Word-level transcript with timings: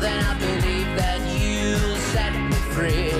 then 0.00 0.24
I 0.24 0.34
believe 0.38 0.96
that 0.96 1.20
you'll 1.40 1.96
set 2.12 2.32
me 2.32 2.56
free. 2.74 3.12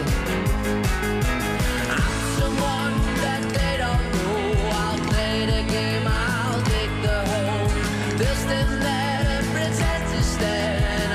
I'm 1.91 2.15
someone 2.38 2.97
that 3.25 3.43
they 3.56 3.75
don't 3.85 4.06
know. 4.17 4.43
I'll 4.82 4.99
play 5.11 5.47
the 5.47 5.62
game, 5.70 6.06
I'll 6.06 6.62
take 6.62 6.94
the 7.03 7.19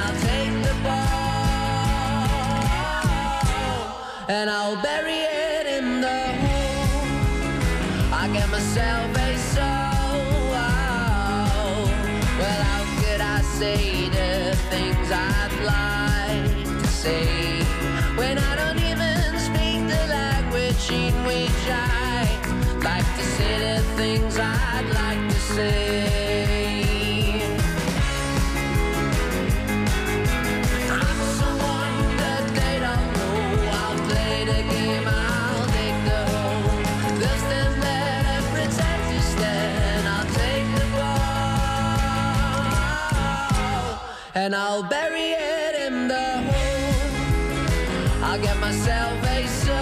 I'll 0.05 0.19
take 0.21 0.55
the 0.67 0.73
and 4.27 4.49
I'll 4.49 4.75
bury. 4.81 5.02
and 44.43 44.53
I'll 44.53 44.83
bury 44.83 45.31
it 45.31 45.75
in 45.87 46.07
the 46.07 46.29
hole. 46.47 46.93
I'll 48.23 48.41
get 48.41 48.59
myself 48.59 49.23
a. 49.23 49.45
Oh, 49.69 49.79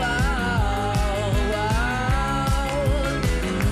oh. 0.00 1.62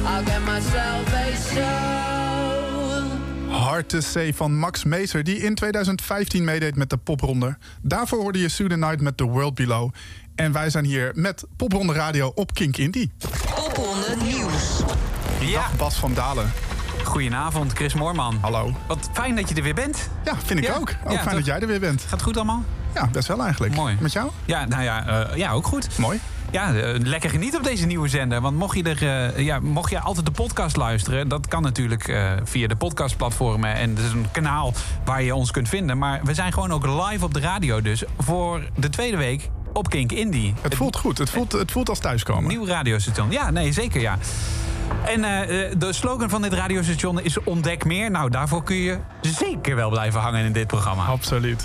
I'll 0.06 0.24
get 0.24 0.42
myself 0.42 1.14
a 1.14 1.36
soul. 1.36 3.02
Hard 3.48 3.88
to 3.88 4.00
say 4.00 4.32
van 4.34 4.58
Max 4.58 4.84
Meeser, 4.84 5.24
die 5.24 5.36
in 5.36 5.54
2015 5.54 6.44
meedeed 6.44 6.76
met 6.76 6.90
de 6.90 6.96
popronde. 6.96 7.56
Daarvoor 7.82 8.18
hoorde 8.20 8.38
je 8.38 8.48
Soon 8.48 8.78
Night 8.78 9.00
met 9.00 9.16
The 9.16 9.24
World 9.24 9.54
Below. 9.54 9.90
En 10.34 10.52
wij 10.52 10.70
zijn 10.70 10.84
hier 10.84 11.10
met 11.14 11.44
Popronde 11.56 11.92
Radio 11.92 12.32
op 12.34 12.54
Kink 12.54 12.76
Indie. 12.76 13.10
Popronde 13.54 14.16
Nieuws. 14.22 14.80
Ja. 15.40 15.70
Bas 15.76 15.94
van 15.94 16.14
Dalen 16.14 16.71
goedenavond, 17.12 17.72
Chris 17.72 17.94
Moorman. 17.94 18.38
Hallo. 18.40 18.72
Wat 18.86 19.10
fijn 19.12 19.34
dat 19.36 19.48
je 19.48 19.54
er 19.54 19.62
weer 19.62 19.74
bent. 19.74 20.08
Ja, 20.24 20.34
vind 20.44 20.58
ik 20.58 20.64
Ja. 20.66 20.74
ook. 20.74 20.80
Ook 20.80 21.10
Ja, 21.12 21.16
fijn 21.16 21.22
toch? 21.24 21.32
dat 21.34 21.44
jij 21.44 21.60
er 21.60 21.66
weer 21.66 21.80
bent. 21.80 22.00
Gaat 22.00 22.10
het 22.10 22.22
goed 22.22 22.36
allemaal? 22.36 22.62
Ja, 22.94 23.08
best 23.12 23.28
wel 23.28 23.42
eigenlijk. 23.42 23.74
Mooi. 23.74 23.96
Met 24.00 24.12
jou? 24.12 24.30
Ja, 24.44 24.64
nou 24.64 24.82
ja, 24.82 25.06
eh, 25.06 25.36
ja 25.36 25.50
ook 25.52 25.66
goed. 25.66 25.98
Mooi. 25.98 26.20
Ja, 26.50 26.74
eh, 26.74 26.98
lekker 27.00 27.30
genieten 27.30 27.58
op 27.58 27.64
deze 27.64 27.86
nieuwe 27.86 28.08
zender. 28.08 28.40
Want 28.40 28.56
mocht 28.56 28.76
je, 28.76 28.82
er, 28.82 29.32
eh, 29.34 29.44
ja, 29.44 29.60
mocht 29.60 29.90
je 29.90 30.00
altijd 30.00 30.26
de 30.26 30.32
podcast 30.32 30.76
luisteren... 30.76 31.28
dat 31.28 31.48
kan 31.48 31.62
natuurlijk 31.62 32.16
via 32.44 32.68
de 32.68 32.76
podcastplatformen. 32.76 33.74
En 33.74 33.90
het 33.90 33.98
is 33.98 34.12
een 34.12 34.26
kanaal 34.32 34.72
waar 35.04 35.22
je 35.22 35.34
ons 35.34 35.50
kunt 35.50 35.68
vinden. 35.68 35.98
Maar 35.98 36.20
we 36.24 36.34
zijn 36.34 36.52
gewoon 36.52 36.72
ook 36.72 36.86
live 36.86 37.24
op 37.24 37.34
de 37.34 37.40
radio 37.40 37.82
dus... 37.82 38.04
voor 38.18 38.62
de 38.76 38.88
tweede 38.90 39.16
week 39.16 39.48
op 39.72 39.88
Kink 39.90 40.12
Indie. 40.12 40.54
Het 40.60 40.74
voelt 40.74 40.96
goed. 40.96 41.18
Het 41.18 41.30
voelt, 41.30 41.52
het 41.52 41.70
voelt 41.70 41.88
als 41.88 41.98
thuiskomen. 41.98 42.48
Nieuw 42.48 42.66
radiostation. 42.66 43.30
Ja, 43.30 43.50
nee, 43.50 43.72
zeker 43.72 44.00
ja. 44.00 44.18
En 45.06 45.24
eh, 45.24 45.64
eh, 45.64 45.72
de 45.78 45.92
slogan 45.92 46.30
van 46.30 46.42
dit 46.42 46.52
radiostation 46.52 47.20
is 47.20 47.44
ontdek 47.44 47.84
meer. 47.84 48.10
Nou, 48.10 48.30
daarvoor 48.30 48.62
kun 48.62 48.76
je 48.76 48.98
zeker 49.20 49.76
wel 49.76 49.90
blijven 49.90 50.20
hangen 50.20 50.44
in 50.44 50.52
dit 50.52 50.66
programma. 50.66 51.04
Absoluut. 51.04 51.64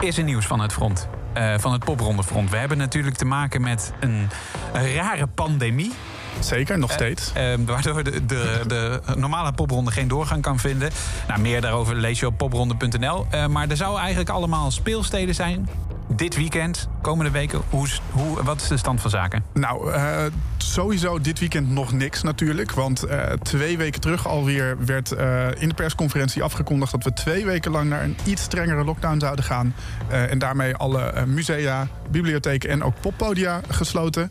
Is 0.00 0.18
er 0.18 0.24
nieuws 0.24 0.46
van 0.46 0.60
het 0.60 0.72
front? 0.72 1.08
eh, 1.34 1.54
van 1.58 1.72
het 1.72 1.84
poprondefront. 1.84 2.50
We 2.50 2.56
hebben 2.56 2.78
natuurlijk 2.78 3.16
te 3.16 3.24
maken 3.24 3.62
met 3.62 3.92
een, 4.00 4.28
een 4.72 4.94
rare 4.94 5.26
pandemie. 5.26 5.92
Zeker, 6.40 6.78
nog 6.78 6.92
steeds. 6.92 7.32
waardoor 7.66 8.04
de, 8.04 8.26
de, 8.26 8.60
de 8.66 9.00
normale 9.16 9.52
popronde 9.52 9.90
geen 9.90 10.08
doorgang 10.08 10.42
kan 10.42 10.58
vinden. 10.58 10.90
Nou, 11.28 11.40
meer 11.40 11.60
daarover 11.60 11.94
lees 11.94 12.20
je 12.20 12.26
op 12.26 12.36
popronde.nl. 12.36 13.26
Maar 13.48 13.68
er 13.68 13.76
zouden 13.76 14.00
eigenlijk 14.00 14.30
allemaal 14.30 14.70
speelsteden 14.70 15.34
zijn. 15.34 15.68
Dit 16.16 16.36
weekend, 16.36 16.88
komende 17.02 17.30
weken. 17.30 17.60
Hoe, 17.70 17.88
hoe, 18.10 18.42
wat 18.42 18.60
is 18.60 18.68
de 18.68 18.76
stand 18.76 19.00
van 19.00 19.10
zaken? 19.10 19.44
Nou, 19.54 19.92
eh, 19.92 20.24
sowieso 20.56 21.20
dit 21.20 21.38
weekend 21.38 21.70
nog 21.70 21.92
niks 21.92 22.22
natuurlijk. 22.22 22.72
Want 22.72 23.02
eh, 23.02 23.32
twee 23.32 23.76
weken 23.78 24.00
terug 24.00 24.26
alweer 24.26 24.76
werd 24.84 25.12
eh, 25.12 25.46
in 25.58 25.68
de 25.68 25.74
persconferentie 25.74 26.42
afgekondigd... 26.42 26.92
dat 26.92 27.04
we 27.04 27.12
twee 27.12 27.44
weken 27.44 27.70
lang 27.70 27.88
naar 27.88 28.02
een 28.02 28.16
iets 28.24 28.42
strengere 28.42 28.84
lockdown 28.84 29.18
zouden 29.18 29.44
gaan. 29.44 29.74
En 30.08 30.38
daarmee 30.38 30.76
alle 30.76 31.26
musea, 31.26 31.86
bibliotheken 32.10 32.70
en 32.70 32.82
ook 32.82 33.00
poppodia 33.00 33.60
gesloten. 33.68 34.30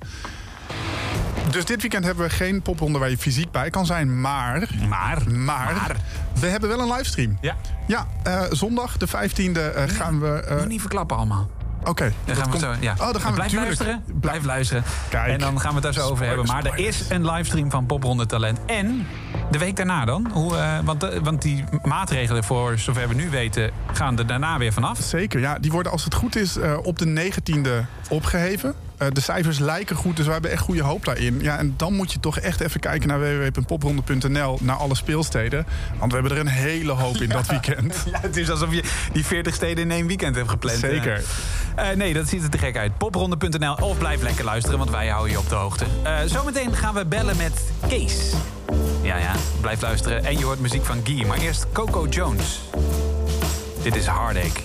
Dus 1.51 1.65
dit 1.65 1.81
weekend 1.81 2.05
hebben 2.05 2.23
we 2.23 2.29
geen 2.29 2.61
popronde 2.61 2.99
waar 2.99 3.09
je 3.09 3.17
fysiek 3.17 3.51
bij 3.51 3.69
kan 3.69 3.85
zijn. 3.85 4.21
Maar, 4.21 4.69
Maar, 4.89 5.31
maar, 5.31 5.95
we 6.39 6.47
hebben 6.47 6.69
wel 6.69 6.79
een 6.79 6.91
livestream. 6.91 7.37
Ja, 7.41 7.55
Ja, 7.87 8.07
zondag 8.51 8.97
de 8.97 9.07
15e 9.07 9.11
eh, 9.75 9.83
gaan 9.87 10.19
we... 10.19 10.45
nog 10.49 10.67
niet 10.67 10.81
verklappen 10.81 11.17
allemaal. 11.17 11.49
Oké. 11.85 12.03
Dan 12.03 12.13
dat 12.25 12.35
gaan 12.37 12.45
we 12.45 12.49
komt- 12.51 12.61
zo, 12.61 12.73
ja. 12.79 12.91
Oh, 12.91 12.97
dan 12.97 13.21
gaan 13.21 13.29
we 13.29 13.35
Blijf 13.35 13.49
tuurlijk- 13.51 13.79
luisteren. 13.79 14.19
Blijf- 14.19 14.43
luisteren. 14.43 14.83
Kijk. 15.09 15.27
En 15.31 15.39
dan 15.39 15.59
gaan 15.59 15.69
we 15.69 15.75
het 15.75 15.83
daar 15.83 15.93
zo 16.03 16.09
over 16.09 16.25
hebben. 16.25 16.45
Maar 16.45 16.65
er 16.65 16.77
is 16.77 17.09
een 17.09 17.25
livestream 17.31 17.71
van 17.71 17.85
Popronde 17.85 18.25
Talent. 18.25 18.59
En 18.65 19.07
de 19.51 19.57
week 19.57 19.75
daarna 19.75 20.05
dan? 20.05 20.29
Hoe, 20.33 20.57
eh, 20.57 20.79
want, 20.83 21.03
eh, 21.03 21.19
want 21.23 21.41
die 21.41 21.63
maatregelen, 21.83 22.43
voor 22.43 22.77
zover 22.77 23.07
we 23.07 23.13
nu 23.15 23.29
weten, 23.29 23.71
gaan 23.93 24.17
er 24.17 24.27
daarna 24.27 24.57
weer 24.57 24.73
vanaf. 24.73 24.99
Zeker, 24.99 25.39
ja. 25.39 25.59
Die 25.59 25.71
worden 25.71 25.91
als 25.91 26.03
het 26.03 26.13
goed 26.13 26.35
is 26.35 26.57
eh, 26.57 26.77
op 26.83 26.97
de 26.99 27.05
19e 27.05 27.85
opgeheven. 28.09 28.73
Eh, 29.03 29.11
de 29.13 29.21
cijfers 29.21 29.59
lijken 29.59 29.95
goed, 29.95 30.15
dus 30.15 30.25
we 30.25 30.31
hebben 30.31 30.51
echt 30.51 30.61
goede 30.61 30.83
hoop 30.83 31.05
daarin. 31.05 31.39
Ja, 31.41 31.57
en 31.57 31.73
dan 31.77 31.93
moet 31.93 32.11
je 32.11 32.19
toch 32.19 32.39
echt 32.39 32.59
even 32.59 32.79
kijken 32.79 33.07
naar 33.07 33.19
www.popronde.nl... 33.19 34.57
naar 34.61 34.75
alle 34.75 34.95
speelsteden. 34.95 35.65
Want 35.99 36.11
we 36.11 36.17
hebben 36.17 36.37
er 36.37 36.43
een 36.43 36.53
hele 36.53 36.91
hoop 36.91 37.15
in 37.15 37.29
dat 37.29 37.47
weekend. 37.55 37.95
Ja, 38.13 38.19
het 38.21 38.37
is 38.37 38.49
alsof 38.49 38.73
je 38.73 38.83
die 39.13 39.25
40 39.25 39.55
steden 39.55 39.83
in 39.83 39.91
één 39.91 40.07
weekend 40.07 40.35
hebt 40.35 40.49
gepland. 40.49 40.79
Zeker. 40.79 41.23
Eh, 41.75 41.91
eh, 41.91 41.97
nee, 41.97 42.13
dat 42.13 42.27
ziet 42.27 42.43
er 42.43 42.49
te 42.49 42.57
gek 42.57 42.77
uit. 42.77 42.97
Popronde.nl 42.97 43.73
of 43.73 43.97
blijf 43.97 44.21
lekker 44.21 44.45
luisteren, 44.45 44.77
want 44.77 44.89
wij 44.89 45.07
houden 45.07 45.31
je 45.31 45.39
op 45.39 45.49
de 45.49 45.55
hoogte. 45.55 45.85
Eh, 46.03 46.17
zometeen 46.25 46.75
gaan 46.75 46.93
we 46.93 47.05
bellen 47.05 47.37
met 47.37 47.71
Kees. 47.87 48.33
Ja, 49.01 49.17
ja, 49.17 49.31
blijf 49.61 49.81
luisteren. 49.81 50.25
En 50.25 50.37
je 50.37 50.45
hoort 50.45 50.59
muziek 50.59 50.85
van 50.85 50.99
Guy. 51.03 51.25
Maar 51.25 51.37
eerst 51.37 51.65
Coco 51.71 52.07
Jones. 52.07 52.59
Dit 53.83 53.95
is 53.95 54.05
Heartache. 54.05 54.61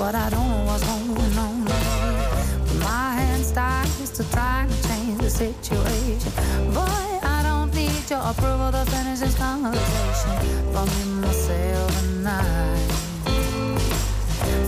But 0.00 0.14
I 0.14 0.30
don't 0.30 0.48
know 0.48 0.64
what's 0.64 0.82
going 0.84 1.38
on. 1.38 1.64
But 1.66 2.76
my 2.88 3.12
hands 3.20 3.52
tied 3.52 3.86
to 4.16 4.24
try 4.32 4.66
to 4.66 4.88
change 4.88 5.18
the 5.18 5.28
situation. 5.28 6.32
Boy, 6.72 7.10
I 7.36 7.42
don't 7.42 7.70
need 7.74 8.08
your 8.08 8.22
approval 8.30 8.72
to 8.72 8.82
finish 8.90 9.20
this 9.20 9.36
conversation. 9.36 10.32
For 10.72 10.86
me, 10.92 11.02
myself, 11.20 11.92
and 12.02 12.26
I. 12.26 12.76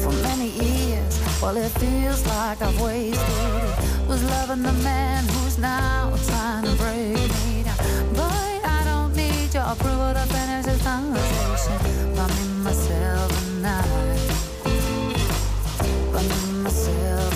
For 0.03 0.12
many 0.29 0.51
years, 0.51 1.15
well, 1.41 1.57
it 1.57 1.73
feels 1.81 2.27
like 2.27 2.61
I've 2.61 2.79
wasted 2.79 3.62
it. 3.69 4.09
Was 4.09 4.23
loving 4.35 4.62
the 4.62 4.77
man 4.85 5.25
who's 5.33 5.57
now 5.57 6.12
trying 6.29 6.65
to 6.65 6.75
break 6.83 7.17
me 7.41 7.62
down. 7.65 7.79
Boy, 8.21 8.51
I 8.77 8.83
don't 8.85 9.17
need 9.17 9.55
your 9.55 9.65
approval 9.65 10.12
to 10.12 10.25
finish 10.35 10.67
this 10.67 10.83
conversation. 10.83 11.79
For 12.17 12.29
me, 12.37 12.45
myself, 12.65 13.31
and 13.47 13.67
I. 13.67 14.22
For 16.23 16.47
me, 16.47 16.62
myself, 16.62 17.32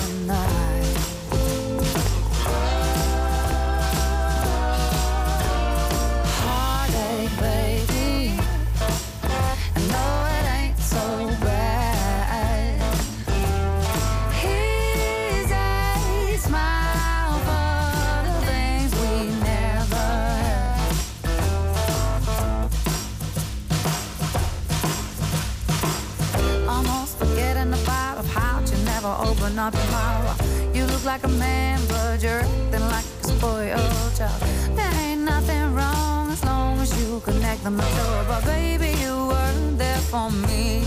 up 29.55 29.75
your 29.75 29.91
mouth. 29.93 30.75
You 30.75 30.85
look 30.87 31.05
like 31.05 31.23
a 31.23 31.29
man, 31.29 31.79
but 31.88 32.21
you're 32.21 32.41
acting 32.41 32.87
like 32.88 33.05
a 33.23 33.26
spoiled 33.29 34.17
child. 34.19 34.43
There 34.75 34.95
ain't 35.05 35.21
nothing 35.23 35.73
wrong 35.73 36.33
as 36.33 36.45
long 36.45 36.81
as 36.81 36.91
you 37.00 37.21
connect 37.21 37.62
the 37.62 37.71
mature. 37.71 38.25
But 38.26 38.45
baby, 38.45 38.91
you 38.99 39.15
weren't 39.31 39.79
there 39.79 40.03
for 40.11 40.31
me. 40.31 40.83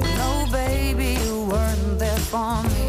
No, 0.00 0.46
baby, 0.52 1.18
you 1.24 1.44
weren't 1.50 1.98
there 1.98 2.22
for 2.30 2.62
me. 2.62 2.85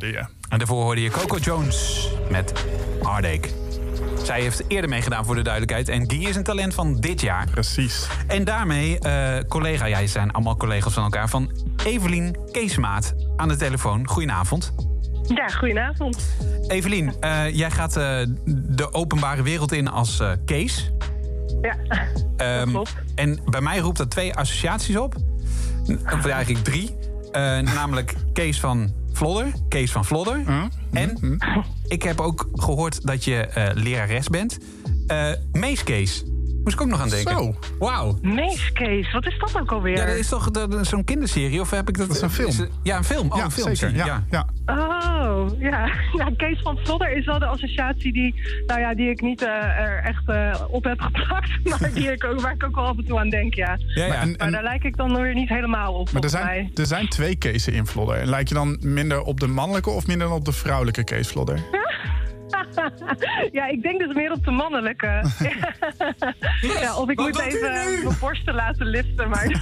Hoorde 0.00 0.18
je. 0.18 0.24
En 0.48 0.58
daarvoor 0.58 0.82
hoorde 0.82 1.00
je 1.00 1.10
Coco 1.10 1.36
Jones 1.36 2.08
met 2.30 2.52
Heartache. 3.02 3.48
Zij 4.22 4.40
heeft 4.40 4.62
eerder 4.68 4.90
meegedaan 4.90 5.24
voor 5.24 5.34
de 5.34 5.42
duidelijkheid. 5.42 5.88
En 5.88 6.10
Guy 6.10 6.24
is 6.24 6.36
een 6.36 6.42
talent 6.42 6.74
van 6.74 7.00
dit 7.00 7.20
jaar. 7.20 7.50
Precies. 7.50 8.06
En 8.26 8.44
daarmee 8.44 8.98
eh, 8.98 9.38
collega, 9.48 9.88
jij 9.88 10.06
zijn 10.06 10.30
allemaal 10.30 10.56
collega's 10.56 10.92
van 10.92 11.02
elkaar... 11.02 11.28
van 11.28 11.50
Evelien 11.84 12.36
Keesmaat 12.52 13.14
aan 13.36 13.48
de 13.48 13.56
telefoon. 13.56 14.08
Goedenavond. 14.08 14.72
Ja, 15.34 15.48
goedenavond. 15.48 16.18
Evelien, 16.68 17.12
eh, 17.20 17.54
jij 17.56 17.70
gaat 17.70 17.96
eh, 17.96 18.20
de 18.46 18.92
openbare 18.92 19.42
wereld 19.42 19.72
in 19.72 19.88
als 19.88 20.20
eh, 20.20 20.32
Kees. 20.44 20.90
Ja, 21.60 21.76
Ehm, 22.36 22.68
klopt. 22.68 22.94
en 23.14 23.40
bij 23.44 23.60
mij 23.60 23.78
roept 23.78 23.98
dat 23.98 24.10
twee 24.10 24.34
associaties 24.34 24.96
op. 24.96 25.14
Of 26.12 26.26
eigenlijk 26.26 26.64
drie. 26.64 26.96
Eh, 27.32 27.58
namelijk 27.58 28.14
Kees 28.32 28.60
van 28.60 28.92
Vlodder. 29.20 29.52
Kees 29.68 29.92
van 29.92 30.04
Vlodder. 30.04 30.42
En 30.92 31.38
ik 31.88 32.02
heb 32.02 32.20
ook 32.20 32.48
gehoord 32.52 33.06
dat 33.06 33.24
je 33.24 33.36
eh, 33.36 33.70
lerares 33.74 34.28
bent. 34.28 34.58
Eh 35.06 35.32
Mees 35.52 35.84
Kees. 35.84 36.24
Moest 36.70 36.82
ik 36.82 36.88
ook 36.88 36.98
nog 36.98 37.00
aan 37.00 37.24
denken. 37.24 37.44
Zo. 37.44 37.54
Wauw. 37.78 38.18
Meeskees, 38.22 39.12
wat 39.12 39.26
is 39.26 39.38
dat 39.38 39.60
ook 39.60 39.72
alweer? 39.72 39.96
Ja, 39.96 40.06
dat 40.06 40.14
is 40.14 40.28
toch 40.28 40.48
zo'n 40.80 41.04
kinderserie? 41.04 41.60
Of 41.60 41.70
heb 41.70 41.88
ik 41.88 41.98
dat... 41.98 42.06
Dat 42.06 42.16
is 42.16 42.22
een 42.22 42.30
film. 42.30 42.68
ja, 42.82 42.96
een 42.96 43.04
film. 43.04 43.30
Oh, 43.30 43.36
ja, 43.36 43.44
een 43.44 43.50
film. 43.50 43.74
zeker. 43.74 43.96
Ja, 43.96 44.24
ja. 44.30 44.46
Oh, 44.66 45.46
ja. 45.58 45.86
ja. 46.18 46.30
Kees 46.36 46.60
van 46.62 46.78
Vlodder 46.82 47.16
is 47.16 47.24
wel 47.24 47.38
de 47.38 47.46
associatie 47.46 48.12
die, 48.12 48.34
nou 48.66 48.80
ja, 48.80 48.94
die 48.94 49.10
ik 49.10 49.20
niet 49.20 49.42
eh, 49.42 49.48
er 49.48 50.02
echt 50.02 50.28
eh, 50.28 50.60
op 50.68 50.84
heb 50.84 51.00
geplakt. 51.12 51.50
Maar 51.64 51.90
die 51.94 52.12
ik 52.12 52.24
ook, 52.24 52.40
waar 52.40 52.52
ik 52.52 52.64
ook 52.64 52.74
wel 52.74 52.86
af 52.86 52.96
en 52.96 53.04
toe 53.04 53.18
aan 53.18 53.28
denk, 53.28 53.54
ja. 53.54 53.78
Ja, 53.86 54.04
ja. 54.04 54.08
Maar, 54.08 54.18
en, 54.18 54.34
Maar 54.38 54.50
daar 54.50 54.62
lijk 54.62 54.84
ik 54.84 54.96
dan 54.96 55.22
weer 55.22 55.34
niet 55.34 55.48
helemaal 55.48 55.94
op, 55.94 56.12
maar 56.12 56.22
er, 56.22 56.30
zijn, 56.30 56.44
mij. 56.44 56.70
er 56.74 56.86
zijn 56.86 57.08
twee 57.08 57.36
Keesen 57.36 57.72
in 57.72 57.86
Vlodder. 57.86 58.26
Lijk 58.26 58.48
je 58.48 58.54
dan 58.54 58.78
minder 58.80 59.22
op 59.22 59.40
de 59.40 59.46
mannelijke 59.46 59.90
of 59.90 60.06
minder 60.06 60.30
op 60.30 60.44
de 60.44 60.52
vrouwelijke 60.52 61.04
Kees 61.04 61.28
Vlodder? 61.28 61.79
ja, 63.58 63.66
ik 63.66 63.82
denk 63.82 63.98
dus 63.98 64.14
meer 64.14 64.32
op 64.32 64.44
de 64.44 64.50
mannelijke. 64.50 65.06
ja, 66.80 66.96
of 66.96 67.08
ik 67.10 67.18
moet 67.18 67.40
even 67.40 67.72
mijn 67.72 68.16
borsten 68.20 68.54
laten 68.54 68.86
liften. 68.86 69.28
Maar 69.28 69.46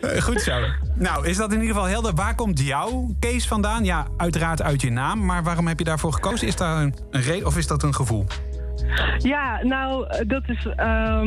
Eh, 0.00 0.20
Goed 0.22 0.40
zo. 0.40 0.58
Nou, 0.94 1.26
is 1.26 1.36
dat 1.36 1.52
in 1.52 1.60
ieder 1.60 1.74
geval 1.74 1.88
helder. 1.90 2.14
Waar 2.14 2.34
komt 2.34 2.66
jouw 2.66 3.14
Kees 3.18 3.46
vandaan? 3.46 3.84
Ja, 3.84 4.06
uiteraard 4.16 4.62
uit 4.62 4.80
je 4.80 4.90
naam. 4.90 5.24
Maar 5.24 5.42
waarom 5.42 5.66
heb 5.66 5.78
je 5.78 5.84
daarvoor 5.84 6.12
gekozen? 6.12 6.46
Is 6.46 6.56
daar 6.56 6.82
een, 6.82 6.94
een 7.10 7.22
reden 7.22 7.46
of 7.46 7.56
is 7.56 7.66
dat 7.66 7.82
een 7.82 7.94
gevoel? 7.94 8.26
Ja, 9.18 9.60
nou, 9.62 10.06
eh, 10.08 10.28
dat 10.28 10.42
is. 10.46 10.66
ehm, 10.76 11.26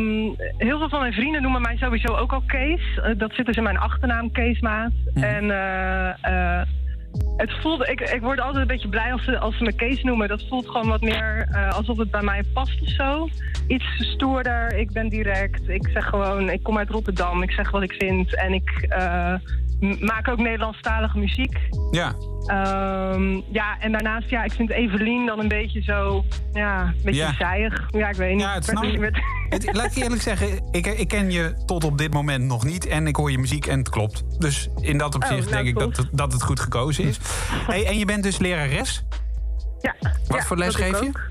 heel 0.58 0.78
veel 0.78 0.90
van 0.90 1.00
mijn 1.00 1.14
vrienden 1.14 1.42
noemen 1.42 1.62
mij 1.62 1.78
sowieso 1.78 2.16
ook 2.16 2.34
al 2.34 2.44
Kees. 2.48 3.00
Eh, 3.04 3.18
dat 3.18 3.34
zit 3.34 3.46
dus 3.46 3.56
in 3.58 3.64
mijn 3.64 3.78
achternaam, 3.78 4.32
Keesmaat. 4.32 4.92
En 5.14 5.52
eh, 5.52 6.10
eh, 6.60 6.68
het 7.38 7.52
voelt. 7.62 7.88
Ik, 7.88 8.02
ik 8.02 8.22
word 8.22 8.40
altijd 8.40 8.62
een 8.62 8.68
beetje 8.68 8.88
blij 8.88 9.12
als 9.12 9.24
ze, 9.24 9.40
als 9.40 9.58
ze 9.58 9.64
me 9.64 9.74
Kees 9.74 10.04
noemen. 10.04 10.28
Dat 10.28 10.46
voelt 10.50 10.68
gewoon 10.68 10.88
wat 10.88 11.02
meer 11.02 11.48
eh, 11.52 11.70
alsof 11.70 11.98
het 11.98 12.12
bij 12.12 12.22
mij 12.22 12.44
past 12.54 12.82
of 12.82 12.90
zo. 12.90 13.30
Iets 13.68 13.86
stoerder. 13.98 14.78
Ik 14.78 14.92
ben 14.92 15.10
direct. 15.10 15.70
Ik 15.70 15.90
zeg 15.94 16.06
gewoon. 16.06 16.50
Ik 16.50 16.64
kom 16.64 16.78
uit 16.78 16.90
Rotterdam. 16.90 17.44
Ik 17.44 17.52
zeg 17.52 17.72
wat 17.72 17.84
ik 17.84 17.94
vind. 17.94 18.36
En 18.36 18.54
ik 18.54 18.86
eh, 18.90 19.34
maak 20.00 20.28
ook 20.28 20.38
Nederlandstalige 20.38 21.18
muziek. 21.18 21.58
Ja. 21.92 22.14
Ehm, 22.46 23.42
ja, 23.52 23.80
en 23.80 23.92
daarnaast, 23.92 24.30
ja, 24.30 24.44
ik 24.44 24.52
vind 24.52 24.70
Evelien 24.70 25.26
dan 25.26 25.40
een 25.40 25.48
beetje 25.48 25.82
zo, 25.82 26.26
ja, 26.54 26.82
een 26.82 26.94
beetje 27.04 27.22
Ja. 27.22 27.34
zijig. 27.34 27.88
Ja, 27.90 28.10
ik 28.10 28.16
weet 28.16 28.32
niet. 28.32 28.42
Ja, 28.42 28.54
het 28.54 28.68
Ik 28.70 28.78
snap 28.78 28.98
met- 28.98 29.22
Het- 29.50 29.70
laat 29.76 29.96
ik 29.96 30.04
eerlijk 30.04 30.22
zeggen, 30.22 30.68
ik, 30.72 30.86
ik 30.88 31.08
ken 31.08 31.32
je 31.32 31.64
tot 31.66 31.84
op 31.84 31.98
dit 31.98 32.14
moment 32.14 32.44
nog 32.44 32.64
niet. 32.66 32.86
En 32.88 33.08
ik 33.08 33.16
hoor 33.16 33.32
je 33.32 33.38
muziek 33.40 33.66
en 33.66 33.78
het 33.80 33.90
klopt. 33.90 34.24
Dus 34.42 34.70
in 34.82 34.98
dat 34.98 35.16
opzicht 35.16 35.40
nou, 35.50 35.52
denk 35.64 35.68
ik 35.68 35.80
dat, 35.80 35.98
het- 35.98 36.10
dat 36.12 36.34
het 36.34 36.44
goed 36.44 36.60
gekozen 36.60 37.04
is. 37.04 37.20
Hey, 37.68 37.86
en 37.86 37.98
je 37.98 38.06
bent 38.06 38.24
dus 38.24 38.38
lerares? 38.38 39.04
Ja. 39.82 39.96
Wat 40.28 40.38
Ja, 40.38 40.44
voor 40.44 40.58
les 40.58 40.76
geef 40.76 41.00
je? 41.00 41.06
ook. 41.08 41.22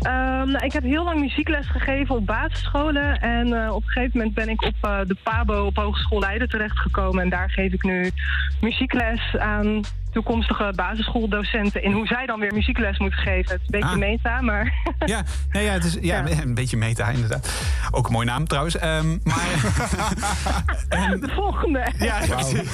Ehm, 0.00 0.50
nou, 0.50 0.64
ik 0.64 0.72
heb 0.72 0.82
heel 0.82 1.04
lang 1.04 1.20
muziekles 1.20 1.66
gegeven 1.66 2.14
op 2.14 2.26
basisscholen. 2.26 3.20
En 3.20 3.52
eh, 3.52 3.74
op 3.74 3.82
een 3.82 3.88
gegeven 3.88 4.18
moment 4.18 4.34
ben 4.34 4.48
ik 4.48 4.62
op 4.62 4.74
eh, 4.80 4.98
de 5.06 5.16
PABO 5.22 5.64
op 5.64 5.76
Hogeschool 5.76 6.20
Leiden 6.20 6.48
terechtgekomen. 6.48 7.22
En 7.22 7.28
daar 7.28 7.50
geef 7.50 7.72
ik 7.72 7.82
nu 7.82 8.10
muziekles 8.60 9.36
aan 9.38 9.80
toekomstige 10.22 10.72
basisschooldocenten... 10.74 11.82
in 11.82 11.92
hoe 11.92 12.06
zij 12.06 12.26
dan 12.26 12.40
weer 12.40 12.52
muziekles 12.52 12.98
moeten 12.98 13.18
geven. 13.18 13.52
Het 13.52 13.60
is 13.60 13.66
een 13.66 13.80
beetje 13.80 13.88
Ah. 13.88 13.96
meta, 13.96 14.40
maar... 14.40 14.72
Ja, 15.12 15.22
nee, 15.50 15.64
ja, 15.64 15.72
het 15.72 15.84
is 15.84 15.98
ja, 16.00 16.24
een 16.42 16.54
beetje 16.54 16.76
meta 16.76 17.08
inderdaad. 17.08 17.50
Ook 17.90 18.06
een 18.06 18.12
mooie 18.12 18.26
naam 18.26 18.46
trouwens. 18.46 18.76
Ehm, 18.76 19.18
maar, 19.24 19.44
de 21.20 21.30
volgende. 21.34 21.92
ja, 21.98 22.18
precies. 22.28 22.68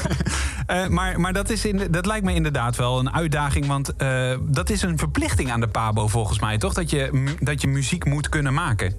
Eh, 0.67 0.87
maar 0.87 1.21
maar 1.21 1.33
dat, 1.33 1.51
is 1.51 1.65
in, 1.65 1.87
dat 1.91 2.07
lijkt 2.07 2.25
me 2.25 2.35
inderdaad 2.35 2.77
wel 2.77 2.99
een 2.99 3.13
uitdaging. 3.13 3.67
Want 3.67 3.97
eh, 3.97 4.37
dat 4.43 4.71
is 4.71 4.83
een 4.83 4.99
verplichting 4.99 5.51
aan 5.51 5.61
de 5.61 5.69
PABO 5.69 6.09
volgens 6.09 6.41
mij, 6.41 6.59
toch? 6.59 6.73
Dat 6.75 6.91
je, 6.91 7.35
dat 7.41 7.61
je 7.61 7.69
muziek 7.69 8.05
moet 8.05 8.29
kunnen 8.29 8.55
maken. 8.55 8.95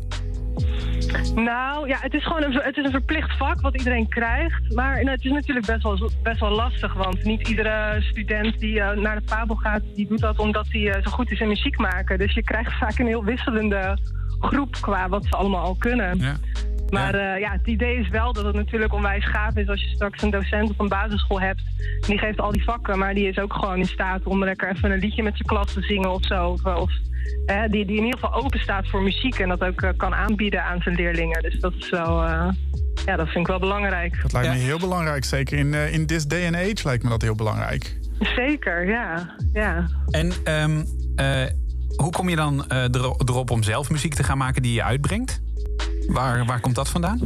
Nou 1.36 1.88
ja, 1.88 1.98
het 2.00 2.13
is 2.13 2.24
gewoon 2.24 2.44
een, 2.44 2.54
het 2.54 2.78
is 2.78 2.86
een 2.86 2.92
verplicht 2.92 3.38
vak 3.38 3.62
wat 3.62 3.78
iedereen 3.78 4.08
krijgt. 4.08 4.76
Maar 4.76 4.96
nou, 4.96 5.10
het 5.10 5.26
is 5.26 5.32
natuurlijk 5.32 5.66
best 5.66 5.84
wel, 5.84 6.10
best 6.24 6.39
wel 6.39 6.52
lastig. 6.52 6.94
Want 6.94 7.24
niet 7.24 7.48
iedere 7.48 8.02
student 8.02 8.60
die 8.60 8.80
eh, 8.80 8.98
naar 8.98 9.16
de 9.16 9.26
Pabo 9.26 9.56
gaat, 9.56 9.82
die 9.96 10.08
doet 10.08 10.20
dat 10.20 10.39
omdat 10.39 10.68
hij 10.70 10.92
eh, 10.92 11.04
zo 11.04 11.12
goed 11.12 11.32
is 11.32 11.39
in 11.39 11.48
muziek 11.48 11.78
maken. 11.78 12.18
Dus 12.18 12.34
je 12.34 12.44
krijgt 12.44 12.78
vaak 12.78 13.00
een 13.00 13.08
heel 13.08 13.24
wisselende 13.24 13.98
groep 14.39 14.78
qua 14.82 15.10
wat 15.10 15.26
ze 15.26 15.36
allemaal 15.36 15.63
al 15.63 15.76
kunnen. 15.76 16.20
Ja. 16.20 16.36
Maar 16.89 17.17
ja. 17.17 17.36
ja, 17.36 17.52
het 17.52 17.67
idee 17.67 17.98
is 17.98 18.10
wel 18.10 18.34
dat 18.34 18.46
het 18.46 18.56
natuurlijk 18.56 18.93
onwijs 18.93 19.26
gaaf 19.30 19.56
is 19.56 19.67
als 19.67 19.82
je 19.82 19.88
straks 19.96 20.22
een 20.22 20.30
docent 20.30 20.69
op 20.69 20.80
een 20.80 20.88
basisschool 20.88 21.41
hebt. 21.41 21.62
Die 22.08 22.17
geeft 22.17 22.39
al 22.39 22.52
die 22.52 22.63
vakken, 22.63 23.00
maar 23.00 23.13
die 23.13 23.28
is 23.28 23.38
ook 23.39 23.54
gewoon 23.54 23.78
in 23.78 23.86
staat 23.86 24.24
om 24.24 24.43
lekker 24.43 24.69
even 24.72 24.91
een 24.91 25.00
liedje 25.00 25.24
met 25.24 25.34
zijn 25.36 25.48
klas 25.48 25.74
te 25.74 25.82
zingen 25.82 26.12
of 26.12 26.26
zo. 26.26 26.46
Of, 26.48 26.65
of 26.65 26.91
hè, 27.46 27.67
die, 27.67 27.86
die 27.86 27.98
in 27.98 28.04
ieder 28.06 28.19
geval 28.19 28.43
open 28.43 28.60
staat 28.60 28.88
voor 28.88 29.02
muziek 29.04 29.39
en 29.39 29.50
dat 29.50 29.63
ook 29.63 29.82
eh, 29.82 29.89
kan 29.98 30.13
aanbieden 30.15 30.63
aan 30.63 30.82
zijn 30.82 30.96
leerlingen. 30.96 31.41
Dus 31.41 31.60
dat 31.60 31.74
is 31.80 31.89
wel, 31.89 32.24
eh, 32.24 32.48
ja, 33.06 33.15
dat 33.15 33.26
vind 33.28 33.39
ik 33.39 33.48
wel 33.48 33.60
belangrijk. 33.60 34.22
Dat 34.22 34.32
lijkt 34.34 34.48
Ja. 34.48 34.54
me 34.54 34.60
heel 34.60 34.80
belangrijk. 34.80 35.24
Zeker 35.26 35.58
in, 35.58 35.74
eh, 35.74 35.93
in 35.93 36.06
this 36.06 36.26
day 36.26 36.46
and 36.46 36.56
age 36.56 36.82
lijkt 36.84 37.04
me 37.04 37.10
dat 37.10 37.22
heel 37.22 37.36
belangrijk. 37.36 37.98
Zeker, 38.19 38.88
ja. 38.88 39.36
ja. 39.54 39.88
En 40.10 40.32
ehm, 40.43 40.84
eh, 41.15 41.43
hoe 41.96 42.12
kom 42.12 42.30
je 42.30 42.36
dan 42.36 42.67
eh, 42.67 42.84
ero- 42.84 43.15
erop 43.26 43.52
om 43.52 43.63
zelf 43.63 43.89
muziek 43.89 44.13
te 44.13 44.24
gaan 44.24 44.38
maken 44.38 44.62
die 44.62 44.74
je 44.74 44.84
uitbrengt? 44.84 45.41
Waar, 46.08 46.46
waar 46.46 46.60
komt 46.60 46.76
dat 46.76 46.89
vandaan? 46.89 47.20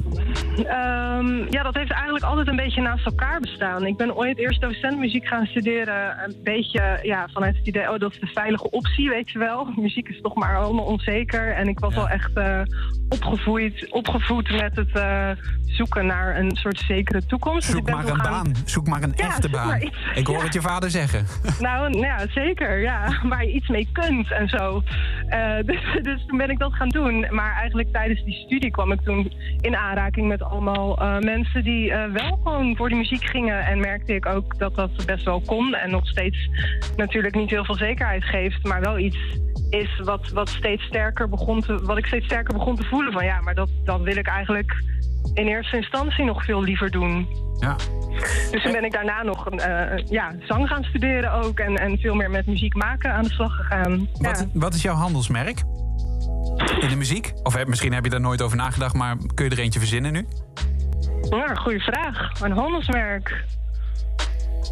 Ehm, 0.57 1.45
ja, 1.49 1.63
dat 1.63 1.73
heeft 1.75 1.91
eigenlijk 1.91 2.23
altijd 2.25 2.47
een 2.47 2.55
beetje 2.55 2.81
naast 2.81 3.05
elkaar 3.05 3.39
bestaan. 3.39 3.85
Ik 3.85 3.97
ben 3.97 4.15
ooit 4.15 4.37
eerst 4.37 4.61
docent 4.61 4.97
muziek 4.97 5.27
gaan 5.27 5.45
studeren. 5.45 6.23
Een 6.25 6.35
beetje 6.43 6.99
ja, 7.01 7.27
vanuit 7.33 7.55
het 7.57 7.67
idee, 7.67 7.91
oh, 7.93 7.99
dat 7.99 8.11
is 8.13 8.19
de 8.19 8.27
veilige 8.27 8.69
optie, 8.71 9.09
weet 9.09 9.29
je 9.29 9.39
wel. 9.39 9.65
Muziek 9.75 10.07
is 10.09 10.21
toch 10.21 10.35
maar 10.35 10.57
allemaal 10.57 10.85
onzeker. 10.85 11.53
En 11.53 11.67
ik 11.67 11.79
was 11.79 11.93
Ja. 11.93 11.99
wel 11.99 12.09
echt 12.09 12.33
eh, 12.33 12.61
opgevoed, 13.09 13.87
opgevoed 13.91 14.49
met 14.61 14.75
het 14.75 14.91
eh, 14.91 15.29
zoeken 15.65 16.05
naar 16.05 16.37
een 16.39 16.55
soort 16.55 16.79
zekere 16.79 17.25
toekomst. 17.25 17.67
Dus 17.67 17.75
Zoek 17.75 17.89
maar 17.89 18.07
een 18.07 18.15
gaan- 18.19 18.31
baan. 18.31 18.55
Zoek 18.65 18.87
maar 18.87 19.03
een 19.03 19.13
Ja, 19.15 19.25
echte 19.27 19.49
baan. 19.49 19.81
iets. 19.81 19.97
Ik 20.15 20.27
hoor 20.27 20.37
Ja. 20.37 20.43
het 20.43 20.53
je 20.53 20.61
vader 20.61 20.89
zeggen. 20.89 21.25
Nou, 21.59 21.89
nou 21.89 22.05
ja, 22.05 22.19
zeker, 22.29 22.79
ja. 22.81 23.17
Waar 23.29 23.45
je 23.45 23.51
iets 23.53 23.67
mee 23.67 23.87
kunt 23.91 24.31
en 24.31 24.47
zo. 24.49 24.83
Eh, 25.27 25.55
dus, 25.65 25.79
dus 26.01 26.25
toen 26.27 26.37
ben 26.37 26.49
ik 26.49 26.59
dat 26.59 26.73
gaan 26.73 26.89
doen. 26.89 27.25
Maar 27.29 27.55
eigenlijk 27.55 27.91
tijdens 27.91 28.23
die 28.23 28.33
studie 28.45 28.66
kwam 28.71 28.91
ik 28.91 29.01
toen 29.01 29.31
in 29.61 29.75
aanraking 29.75 30.27
met 30.27 30.43
allemaal 30.43 31.01
eh, 31.01 31.17
mensen 31.19 31.63
die 31.63 31.91
eh, 31.91 32.11
wel 32.11 32.39
gewoon 32.43 32.75
voor 32.75 32.89
die 32.89 32.97
muziek 32.97 33.25
gingen. 33.25 33.65
En 33.65 33.79
merkte 33.79 34.13
ik 34.13 34.25
ook 34.25 34.57
dat 34.57 34.75
dat 34.75 35.05
best 35.05 35.25
wel 35.25 35.41
kon. 35.45 35.75
En 35.75 35.91
nog 35.91 36.07
steeds 36.07 36.49
natuurlijk 36.95 37.35
niet 37.35 37.49
heel 37.49 37.65
veel 37.65 37.75
zekerheid 37.77 38.23
geeft, 38.23 38.63
maar 38.63 38.81
wel 38.81 38.97
iets 38.97 39.17
is 39.69 39.99
wat, 40.03 40.29
wat 40.29 40.49
steeds 40.49 40.83
sterker 40.83 41.29
begon 41.29 41.61
te, 41.61 41.75
wat 41.83 41.97
ik 41.97 42.05
steeds 42.05 42.25
sterker 42.25 42.53
begon 42.53 42.75
te 42.75 42.83
voelen 42.83 43.13
van 43.13 43.25
ja, 43.25 43.41
maar 43.41 43.55
dat, 43.55 43.69
dat 43.83 44.01
wil 44.01 44.15
ik 44.17 44.27
eigenlijk 44.27 44.83
in 45.33 45.47
eerste 45.47 45.77
instantie 45.77 46.25
nog 46.25 46.45
veel 46.45 46.63
liever 46.63 46.91
doen. 46.91 47.27
Ja. 47.59 47.75
Dus 48.51 48.63
toen 48.63 48.71
ben 48.71 48.83
ik 48.83 48.91
daarna 48.91 49.23
nog 49.23 49.49
eh, 49.49 49.97
ja, 50.05 50.35
zang 50.47 50.67
gaan 50.67 50.83
studeren 50.83 51.31
ook. 51.31 51.59
En, 51.59 51.75
en 51.75 51.97
veel 51.97 52.15
meer 52.15 52.29
met 52.29 52.45
muziek 52.45 52.75
maken 52.75 53.13
aan 53.13 53.23
de 53.23 53.29
slag 53.29 53.55
gegaan. 53.55 54.07
Wat, 54.13 54.39
Ja. 54.39 54.59
wat 54.59 54.73
is 54.73 54.81
jouw 54.81 54.95
handelsmerk? 54.95 55.63
In 56.79 56.89
de 56.89 56.95
muziek? 56.95 57.33
Of 57.43 57.53
heb- 57.55 57.67
misschien 57.67 57.93
heb 57.93 58.03
je 58.03 58.09
daar 58.09 58.21
nooit 58.21 58.41
over 58.41 58.57
nagedacht, 58.57 58.93
maar 58.93 59.15
kun 59.33 59.45
je 59.45 59.51
er 59.51 59.59
eentje 59.59 59.79
verzinnen 59.79 60.13
nu? 60.13 60.27
Ja, 61.29 61.55
goede 61.55 61.79
vraag. 61.79 62.41
Een 62.41 62.51
handelsmerk. 62.51 63.45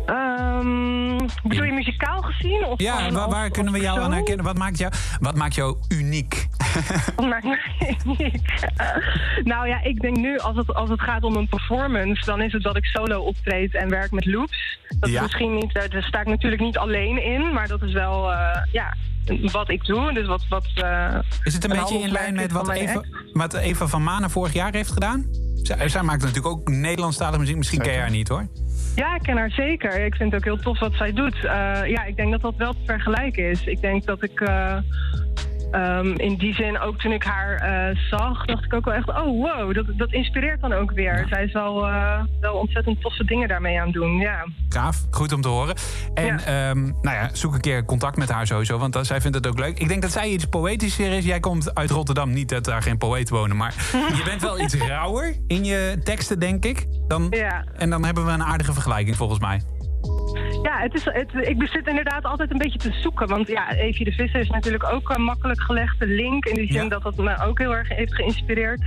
Ehm, 0.05 1.17
bedoel 1.43 1.63
je 1.63 1.71
muzikaal 1.71 2.21
gezien? 2.21 2.65
Of 2.65 2.79
Ja, 2.81 3.11
waar, 3.11 3.29
waar 3.29 3.49
kunnen 3.49 3.73
we 3.73 3.79
jou 3.79 3.99
aan 3.99 4.13
herkennen? 4.13 4.45
Wat 4.45 4.57
maakt 4.57 4.77
jou, 4.77 4.93
wat 5.19 5.35
maakt 5.35 5.55
jou 5.55 5.77
uniek? 5.89 6.47
Wat 7.15 7.27
maakt 7.27 7.43
mij 7.43 7.97
uniek? 8.05 8.67
nou 9.51 9.67
ja, 9.67 9.83
ik 9.83 10.01
denk 10.01 10.17
nu 10.17 10.39
als 10.39 10.55
het, 10.55 10.73
als 10.73 10.89
het 10.89 11.01
gaat 11.01 11.23
om 11.23 11.35
een 11.35 11.47
performance, 11.47 12.25
dan 12.25 12.41
is 12.41 12.53
het 12.53 12.63
dat 12.63 12.75
ik 12.77 12.85
solo 12.85 13.21
optreed 13.21 13.75
en 13.75 13.89
werk 13.89 14.11
met 14.11 14.25
loops. 14.25 14.79
Dat 14.99 15.09
Ja. 15.09 15.15
is 15.15 15.21
misschien 15.21 15.53
niet, 15.55 15.73
daar 15.73 16.03
sta 16.03 16.19
ik 16.19 16.27
natuurlijk 16.27 16.61
niet 16.61 16.77
alleen 16.77 17.23
in, 17.23 17.53
maar 17.53 17.67
dat 17.67 17.81
is 17.81 17.93
wel 17.93 18.31
eh, 18.31 18.61
ja, 18.71 18.93
wat 19.51 19.69
ik 19.69 19.85
doe. 19.85 20.13
Dus 20.13 20.27
wat, 20.27 20.45
wat, 20.49 20.67
eh, 20.75 21.15
Is 21.43 21.53
het 21.53 21.63
een, 21.63 21.69
beetje 21.79 21.99
in 21.99 22.11
lijn 22.11 22.35
met 22.35 22.51
wat 22.51 22.69
Eva, 22.69 23.01
wat 23.33 23.53
Eva 23.53 23.87
van 23.87 24.03
Manen 24.03 24.29
vorig 24.29 24.53
jaar 24.53 24.73
heeft 24.73 24.91
gedaan? 24.91 25.25
Zij, 25.63 25.89
zij 25.89 26.01
maakt 26.01 26.21
natuurlijk 26.21 26.47
ook 26.47 26.69
Nederlandstalige 26.69 27.39
muziek. 27.39 27.55
Misschien 27.57 27.81
ken 27.81 27.93
je 27.93 27.99
haar 27.99 28.09
niet 28.09 28.27
hoor. 28.27 28.47
Ja, 28.95 29.15
ik 29.15 29.21
ken 29.21 29.37
haar 29.37 29.51
zeker. 29.51 30.05
Ik 30.05 30.15
vind 30.15 30.31
het 30.31 30.39
ook 30.39 30.45
heel 30.45 30.63
tof 30.63 30.79
wat 30.79 30.93
zij 30.93 31.13
doet. 31.13 31.35
Eh, 31.35 31.81
ja, 31.85 32.03
ik 32.03 32.15
denk 32.15 32.31
dat 32.31 32.41
dat 32.41 32.55
wel 32.55 32.73
te 32.73 32.85
vergelijken 32.85 33.49
is. 33.49 33.65
Ik 33.65 33.81
denk 33.81 34.05
dat 34.05 34.23
ik 34.23 34.39
eh, 34.41 34.77
ehm, 35.75 36.07
in 36.15 36.35
die 36.37 36.53
zin, 36.53 36.79
ook 36.79 36.99
toen 36.99 37.11
ik 37.11 37.23
haar 37.23 37.55
eh, 37.55 37.97
zag, 38.09 38.45
dacht 38.45 38.63
ik 38.63 38.73
ook 38.73 38.85
wel 38.85 38.93
echt, 38.93 39.09
oh 39.09 39.15
wow, 39.43 39.73
dat, 39.73 39.85
dat 39.97 40.11
inspireert 40.11 40.61
dan 40.61 40.73
ook 40.73 40.91
weer. 40.91 41.25
Zij 41.29 41.43
is 41.43 41.53
wel, 41.53 41.87
eh, 41.87 42.23
wel 42.41 42.53
ontzettend 42.55 43.01
toffe 43.01 43.25
dingen 43.25 43.47
daarmee 43.47 43.79
aan 43.79 43.85
het 43.85 43.93
doen, 43.93 44.17
ja. 44.17 44.45
Gaaf, 44.69 45.05
goed 45.11 45.33
om 45.33 45.41
te 45.41 45.47
horen. 45.47 45.75
En 46.13 46.25
Ja. 46.25 46.39
ehm, 46.69 46.83
nou 46.83 47.15
ja, 47.15 47.29
zoek 47.33 47.53
een 47.53 47.61
keer 47.61 47.85
contact 47.85 48.17
met 48.17 48.29
haar 48.31 48.47
sowieso, 48.47 48.77
want 48.77 48.97
zij 49.01 49.21
vindt 49.21 49.37
het 49.37 49.47
ook 49.47 49.59
leuk. 49.59 49.79
Ik 49.79 49.87
denk 49.87 50.01
dat 50.01 50.11
zij 50.11 50.29
iets 50.29 50.45
poëtischer 50.45 51.11
is. 51.11 51.25
Jij 51.25 51.39
komt 51.39 51.75
uit 51.75 51.89
Rotterdam, 51.91 52.29
niet 52.33 52.49
dat 52.49 52.63
daar 52.63 52.81
geen 52.81 52.97
poëten 52.97 53.35
wonen, 53.35 53.57
maar 53.57 53.73
je 54.17 54.21
bent 54.25 54.41
wel 54.41 54.59
iets 54.59 54.75
rauwer 54.75 55.35
in 55.47 55.63
je 55.65 55.99
teksten, 56.03 56.39
denk 56.39 56.65
ik. 56.65 56.87
Dan, 57.07 57.27
Ja. 57.29 57.65
En 57.77 57.89
dan 57.89 58.05
hebben 58.05 58.25
we 58.25 58.31
een 58.31 58.43
aardige 58.43 58.73
vergelijking 58.73 59.15
volgens 59.15 59.39
mij. 59.39 59.61
Ja, 60.61 60.79
het 60.79 60.93
is, 60.93 61.03
het, 61.03 61.33
ik 61.33 61.67
zit 61.67 61.87
inderdaad 61.87 62.23
altijd 62.23 62.51
een 62.51 62.57
beetje 62.57 62.79
te 62.79 62.91
zoeken. 63.01 63.27
Want 63.27 63.47
ja, 63.47 63.73
Evie 63.73 64.05
de 64.05 64.11
Visser 64.11 64.39
is 64.39 64.49
natuurlijk 64.49 64.93
ook 64.93 65.09
een 65.09 65.21
makkelijk 65.21 65.61
gelegde 65.61 66.07
link. 66.07 66.45
In 66.45 66.53
die 66.53 66.71
zin 66.71 66.83
Ja. 66.83 66.89
dat 66.89 67.03
het 67.03 67.17
me 67.17 67.43
ook 67.43 67.59
heel 67.59 67.75
erg 67.75 67.89
heeft 67.89 68.15
geïnspireerd. 68.15 68.81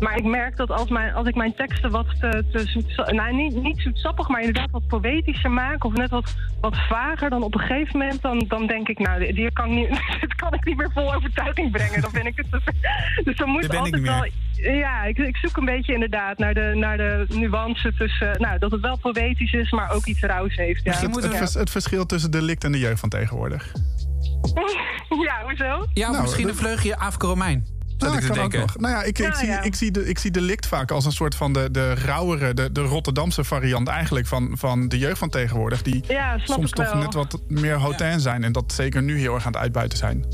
Maar 0.00 0.16
ik 0.16 0.24
merk 0.24 0.56
dat 0.56 0.70
als, 0.70 0.90
mijn, 0.90 1.14
als 1.14 1.26
ik 1.26 1.34
mijn 1.34 1.54
teksten 1.54 1.90
wat 1.90 2.06
te, 2.20 2.44
te 2.52 2.58
zoet... 2.66 3.12
Nou, 3.12 3.34
niet, 3.34 3.62
niet 3.62 3.80
zoetsappig, 3.80 4.28
maar 4.28 4.40
inderdaad 4.40 4.70
wat 4.70 4.86
poëtischer 4.86 5.50
maak... 5.50 5.84
of 5.84 5.92
net 5.92 6.10
wat, 6.10 6.36
wat 6.60 6.76
vager, 6.88 7.30
dan 7.30 7.42
op 7.42 7.54
een 7.54 7.60
gegeven 7.60 7.98
moment... 7.98 8.22
dan, 8.22 8.44
dan 8.48 8.66
denk 8.66 8.88
ik, 8.88 8.98
nou, 8.98 9.32
die 9.32 9.52
kan, 9.52 9.74
niet, 9.74 9.88
dit 10.20 10.34
kan 10.34 10.54
ik 10.54 10.64
niet 10.64 10.76
meer 10.76 10.90
vol 10.92 11.14
overtuiging 11.14 11.70
brengen. 11.70 12.00
Dan 12.00 12.12
ben 12.12 12.26
ik 12.26 12.36
het 12.36 12.50
te 12.50 12.60
ver. 12.64 13.22
Dus 13.24 13.36
dan 13.36 13.48
moet 13.48 13.76
altijd 13.76 14.00
wel... 14.00 14.26
Ja, 14.62 15.04
ik, 15.04 15.18
ik 15.18 15.36
zoek 15.36 15.56
een 15.56 15.64
beetje 15.64 15.92
inderdaad 15.92 16.38
naar 16.38 16.54
de, 16.54 16.72
naar 16.74 16.96
de 16.96 17.24
nuance 17.28 17.92
tussen... 17.94 18.40
Nou, 18.40 18.58
dat 18.58 18.70
het 18.70 18.80
wel 18.80 18.98
poëtisch 18.98 19.52
is, 19.52 19.70
maar 19.70 19.92
ook 19.92 20.04
iets 20.06 20.20
rauws 20.20 20.56
heeft. 20.56 20.84
Ja. 20.84 20.92
Het, 20.92 21.14
het, 21.22 21.36
vers- 21.36 21.54
het 21.54 21.70
verschil 21.70 22.06
tussen 22.06 22.30
de 22.30 22.42
likt 22.42 22.64
en 22.64 22.72
de 22.72 22.78
jeugd 22.78 23.00
van 23.00 23.08
tegenwoordig. 23.08 23.72
ja, 25.26 25.42
hoezo? 25.44 25.86
Ja, 25.92 26.10
Nou, 26.10 26.22
misschien 26.22 26.42
dat- 26.46 26.52
een 26.52 26.58
vleugje 26.60 26.96
Afro 26.98 27.28
Romein. 27.28 27.76
Ja, 27.98 28.18
ik 28.18 28.26
kan 28.28 28.38
ook 28.38 28.52
nog. 28.52 28.78
Nou 28.78 28.94
ja, 28.94 29.02
ik, 29.02 29.18
ik, 29.18 29.24
Ja, 29.26 29.34
zie, 29.34 29.48
ja. 29.48 29.62
ik, 29.62 29.74
zie 29.74 29.90
de, 29.90 30.08
ik 30.08 30.18
zie 30.18 30.30
de 30.30 30.40
likt 30.40 30.66
vaak 30.66 30.90
als 30.90 31.04
een 31.04 31.12
soort 31.12 31.34
van 31.34 31.52
de, 31.52 31.70
de 31.70 31.94
rauwere, 31.94 32.54
de, 32.54 32.72
de 32.72 32.80
Rotterdamse 32.80 33.44
variant 33.44 33.88
eigenlijk 33.88 34.26
van, 34.26 34.50
van 34.54 34.88
de 34.88 34.98
jeugd 34.98 35.18
van 35.18 35.28
tegenwoordig. 35.28 35.82
Die 35.82 36.04
Ja, 36.08 36.38
snap 36.38 36.56
soms 36.56 36.68
ik 36.70 36.74
toch 36.76 36.92
wel. 36.92 37.02
net 37.02 37.14
wat 37.14 37.40
meer 37.48 37.74
hotain 37.74 38.20
zijn. 38.20 38.44
En 38.44 38.52
dat 38.52 38.72
zeker 38.72 39.02
nu 39.02 39.18
heel 39.18 39.34
erg 39.34 39.46
aan 39.46 39.52
het 39.52 39.60
uitbuiten 39.60 39.98
zijn. 39.98 40.24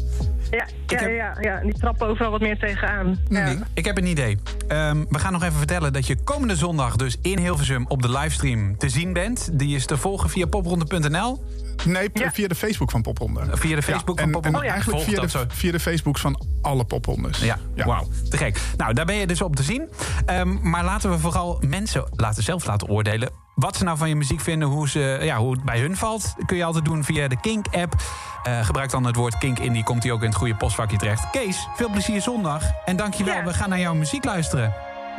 Ja, 0.54 0.66
ja, 0.86 0.98
heb- 0.98 1.10
ja, 1.16 1.36
ja, 1.40 1.60
die 1.60 1.72
trappen 1.78 2.06
overal 2.06 2.30
wat 2.30 2.40
meer 2.40 2.58
tegenaan. 2.58 3.18
Ja. 3.28 3.54
Ik 3.74 3.84
heb 3.84 3.96
een 3.98 4.06
idee. 4.06 4.38
Ehm, 4.68 5.04
we 5.08 5.18
gaan 5.18 5.32
nog 5.32 5.42
even 5.42 5.56
vertellen 5.56 5.92
dat 5.92 6.06
je 6.06 6.16
komende 6.24 6.56
zondag 6.56 6.96
dus 6.96 7.16
in 7.22 7.38
Hilversum 7.38 7.84
op 7.88 8.02
de 8.02 8.10
livestream 8.10 8.78
te 8.78 8.88
zien 8.88 9.12
bent. 9.12 9.48
Die 9.58 9.76
is 9.76 9.86
te 9.86 9.96
volgen 9.96 10.30
via 10.30 10.46
popronde.nl. 10.46 11.44
Nee, 11.84 12.10
Ja. 12.12 12.30
via 12.32 12.48
de 12.48 12.54
Facebook 12.54 12.90
van 12.90 13.02
Popronde. 13.02 13.40
Via 13.56 13.76
de 13.76 13.82
Facebook 13.82 14.18
van 14.18 14.26
en, 14.26 14.32
Popronde. 14.32 14.48
En 14.58 14.64
Oh 14.64 14.64
ja. 14.64 14.72
eigenlijk 14.72 15.04
via 15.04 15.20
de, 15.20 15.54
via 15.54 15.72
de 15.72 15.80
Facebooks 15.80 16.20
van 16.20 16.40
alle 16.62 16.84
Poprondes. 16.84 17.38
Ja, 17.38 17.58
wauw. 17.76 18.06
Te 18.30 18.36
gek. 18.36 18.60
Nou, 18.76 18.92
daar 18.94 19.04
ben 19.04 19.14
je 19.14 19.26
dus 19.26 19.42
op 19.42 19.56
te 19.56 19.62
zien. 19.62 19.88
Ehm, 20.26 20.70
maar 20.70 20.84
laten 20.84 21.10
we 21.10 21.18
vooral 21.18 21.58
mensen 21.66 22.04
laten 22.16 22.42
zelf 22.42 22.66
laten 22.66 22.88
oordelen... 22.88 23.30
wat 23.54 23.76
ze 23.76 23.84
nou 23.84 23.98
van 23.98 24.08
je 24.08 24.16
muziek 24.16 24.40
vinden, 24.40 24.68
hoe, 24.68 24.88
ze, 24.88 25.18
ja, 25.22 25.36
hoe 25.36 25.52
het 25.52 25.62
bij 25.64 25.80
hun 25.80 25.96
valt... 25.96 26.34
kun 26.46 26.56
je 26.56 26.64
altijd 26.64 26.84
doen 26.84 27.04
via 27.04 27.28
de 27.28 27.40
Kink-app. 27.40 27.94
Eh, 28.42 28.64
gebruik 28.64 28.90
dan 28.90 29.04
het 29.04 29.16
woord 29.16 29.38
Kink 29.38 29.58
in, 29.58 29.72
die 29.72 29.84
komt 29.84 30.02
hij 30.02 30.12
ook 30.12 30.20
in 30.22 30.28
het 30.28 30.36
goede 30.36 30.54
postvakje 30.54 30.96
terecht. 30.96 31.30
Kees, 31.30 31.68
veel 31.76 31.90
plezier 31.90 32.22
zondag. 32.22 32.62
En 32.84 32.96
dankjewel, 32.96 33.34
Ja. 33.34 33.44
we 33.44 33.52
gaan 33.54 33.68
naar 33.68 33.78
jouw 33.80 33.94
muziek 33.94 34.24
luisteren. 34.24 34.74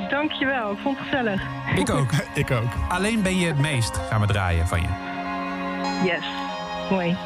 Dankjewel, 0.09 0.71
ik 0.71 0.77
vond 0.83 0.97
het 0.97 1.07
gezellig. 1.07 1.41
Ik 1.75 1.89
ook. 1.89 2.09
Ik 2.43 2.51
ook. 2.51 2.69
Alleen 2.89 3.21
ben 3.21 3.37
je 3.39 3.47
het 3.47 3.59
meest, 3.59 3.97
gaan 4.09 4.21
we 4.21 4.27
draaien 4.27 4.67
van 4.67 4.81
je. 4.81 4.87
Yes, 6.03 6.25
mooi. 6.89 7.17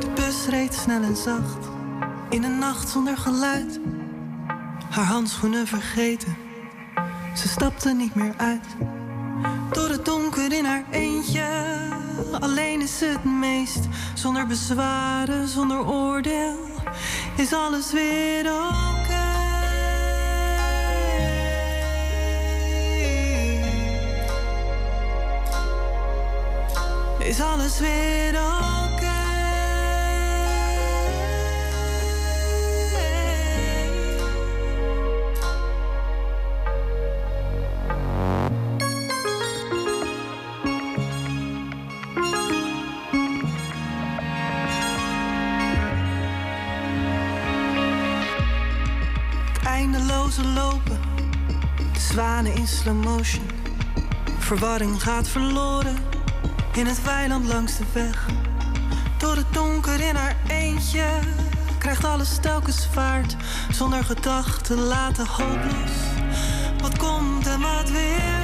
De 0.00 0.10
bus 0.14 0.46
reed 0.48 0.74
snel 0.74 1.02
en 1.02 1.16
zacht, 1.16 1.68
in 2.30 2.44
een 2.44 2.58
nacht 2.58 2.88
zonder 2.88 3.16
geluid. 3.16 3.80
Haar 4.90 5.04
handschoenen 5.04 5.66
vergeten, 5.66 6.36
ze 7.34 7.48
stapte 7.48 7.94
niet 7.94 8.14
meer 8.14 8.34
uit. 8.36 8.66
Door 9.72 9.88
het 9.88 10.04
donker 10.04 10.52
in 10.52 10.64
haar 10.64 10.84
eentje, 10.90 11.44
alleen 12.40 12.80
is 12.80 13.00
het 13.00 13.24
meest. 13.24 13.88
Zonder 14.14 14.46
bezwaren, 14.46 15.48
zonder 15.48 15.86
oordeel, 15.86 16.56
is 17.36 17.52
alles 17.52 17.92
weer 17.92 18.52
oké. 18.52 19.31
Is 27.32 27.40
alles 27.40 27.78
weer 27.78 28.34
oké? 28.34 29.10
Eindeloze 49.66 50.44
lopen, 50.44 51.00
de 51.92 52.00
zwanen 52.00 52.54
in 52.54 52.66
slow 52.66 53.04
motion. 53.04 53.44
Verwarring 54.38 55.02
gaat 55.02 55.28
verloren 55.28 56.11
in 56.72 56.86
het 56.86 57.02
weiland 57.02 57.46
langs 57.46 57.76
de 57.76 57.84
weg. 57.92 58.26
Door 59.18 59.36
het 59.36 59.52
donker 59.52 60.00
in 60.00 60.14
haar 60.14 60.36
eentje 60.48 61.04
krijgt 61.78 62.04
alles 62.04 62.38
telkens 62.40 62.86
vaart. 62.92 63.36
Zonder 63.70 64.04
gedachten 64.04 64.78
laten 64.78 65.26
hopeloos. 65.26 65.92
Wat 66.80 66.98
komt 66.98 67.46
en 67.46 67.60
wat 67.60 67.90
weer 67.90 68.41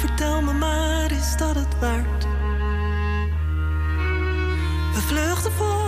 Vertel 0.00 0.42
me 0.42 0.52
maar, 0.52 1.12
is 1.12 1.36
dat 1.36 1.54
het 1.54 1.78
waard? 1.78 2.24
We 4.94 5.00
vluchten 5.00 5.52
voor 5.52 5.79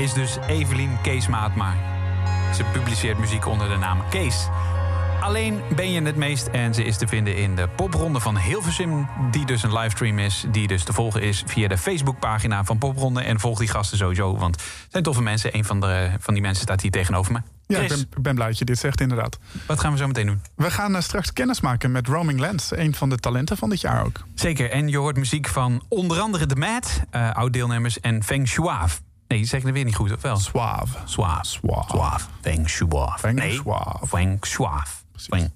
is 0.00 0.12
dus 0.12 0.36
Evelien 0.46 1.00
Kees 1.02 1.28
Maatma. 1.28 1.74
Ze 2.54 2.64
publiceert 2.64 3.18
muziek 3.18 3.46
onder 3.46 3.68
de 3.68 3.76
naam 3.76 4.02
Kees. 4.10 4.48
Alleen 5.20 5.60
ben 5.74 5.90
je 5.90 6.02
het 6.02 6.16
meest. 6.16 6.46
En 6.46 6.74
ze 6.74 6.84
is 6.84 6.96
te 6.96 7.06
vinden 7.06 7.36
in 7.36 7.56
de 7.56 7.68
popronde 7.76 8.20
van 8.20 8.38
Hilversum. 8.38 9.08
Die 9.30 9.46
dus 9.46 9.62
een 9.62 9.72
livestream 9.72 10.18
is. 10.18 10.44
Die 10.50 10.66
dus 10.66 10.84
te 10.84 10.92
volgen 10.92 11.22
is 11.22 11.42
via 11.46 11.68
de 11.68 11.78
Facebookpagina 11.78 12.64
van 12.64 12.78
Popronde. 12.78 13.20
En 13.20 13.40
volg 13.40 13.58
die 13.58 13.68
gasten 13.68 13.98
sowieso. 13.98 14.36
Want 14.36 14.54
het 14.56 14.90
zijn 14.90 15.02
toffe 15.02 15.22
mensen. 15.22 15.56
Een 15.56 15.64
van, 15.64 15.80
de, 15.80 16.10
van 16.18 16.34
die 16.34 16.42
mensen 16.42 16.62
staat 16.62 16.80
hier 16.80 16.90
tegenover 16.90 17.32
me. 17.32 17.40
Ja, 17.66 17.78
ik 17.78 17.86
Chris, 17.86 17.98
ben, 17.98 18.16
ik 18.16 18.22
ben 18.22 18.34
blij 18.34 18.46
dat 18.46 18.58
je 18.58 18.64
dit 18.64 18.78
zegt, 18.78 19.00
inderdaad. 19.00 19.38
wat 19.66 19.80
gaan 19.80 19.92
we 19.92 19.98
zo 19.98 20.06
meteen 20.06 20.26
doen? 20.26 20.40
We 20.54 20.70
gaan 20.70 20.96
eh, 20.96 21.02
straks 21.02 21.32
kennis 21.32 21.60
maken 21.60 21.92
met 21.92 22.06
Roaming 22.06 22.40
Lands. 22.40 22.76
Een 22.76 22.94
van 22.94 23.08
de 23.08 23.16
talenten 23.16 23.56
van 23.56 23.70
dit 23.70 23.80
jaar 23.80 24.04
ook. 24.04 24.24
Zeker. 24.34 24.70
En 24.70 24.88
je 24.88 24.98
hoort 24.98 25.16
muziek 25.16 25.48
van 25.48 25.82
onder 25.88 26.20
andere 26.20 26.46
The 26.46 26.56
Mad, 26.56 27.00
eh 27.10 27.30
oud-deelnemers 27.30 28.00
en 28.00 28.24
Feng 28.24 28.48
Shuaf. 28.48 29.00
Nee, 29.30 29.44
zeg 29.44 29.60
ik 29.60 29.66
het 29.66 29.74
weer 29.74 29.84
niet 29.84 29.94
goed, 29.94 30.12
of 30.12 30.22
wel? 30.22 30.36
Suave. 30.36 30.98
Suave. 31.04 31.44
Suave. 31.44 31.84
Suave. 31.88 32.26
Feng. 32.40 32.68
Feng 33.18 33.38
nee. 33.38 33.52
Shuaf. 33.52 34.08
Feng. 34.08 34.38
Feng- 35.16 35.52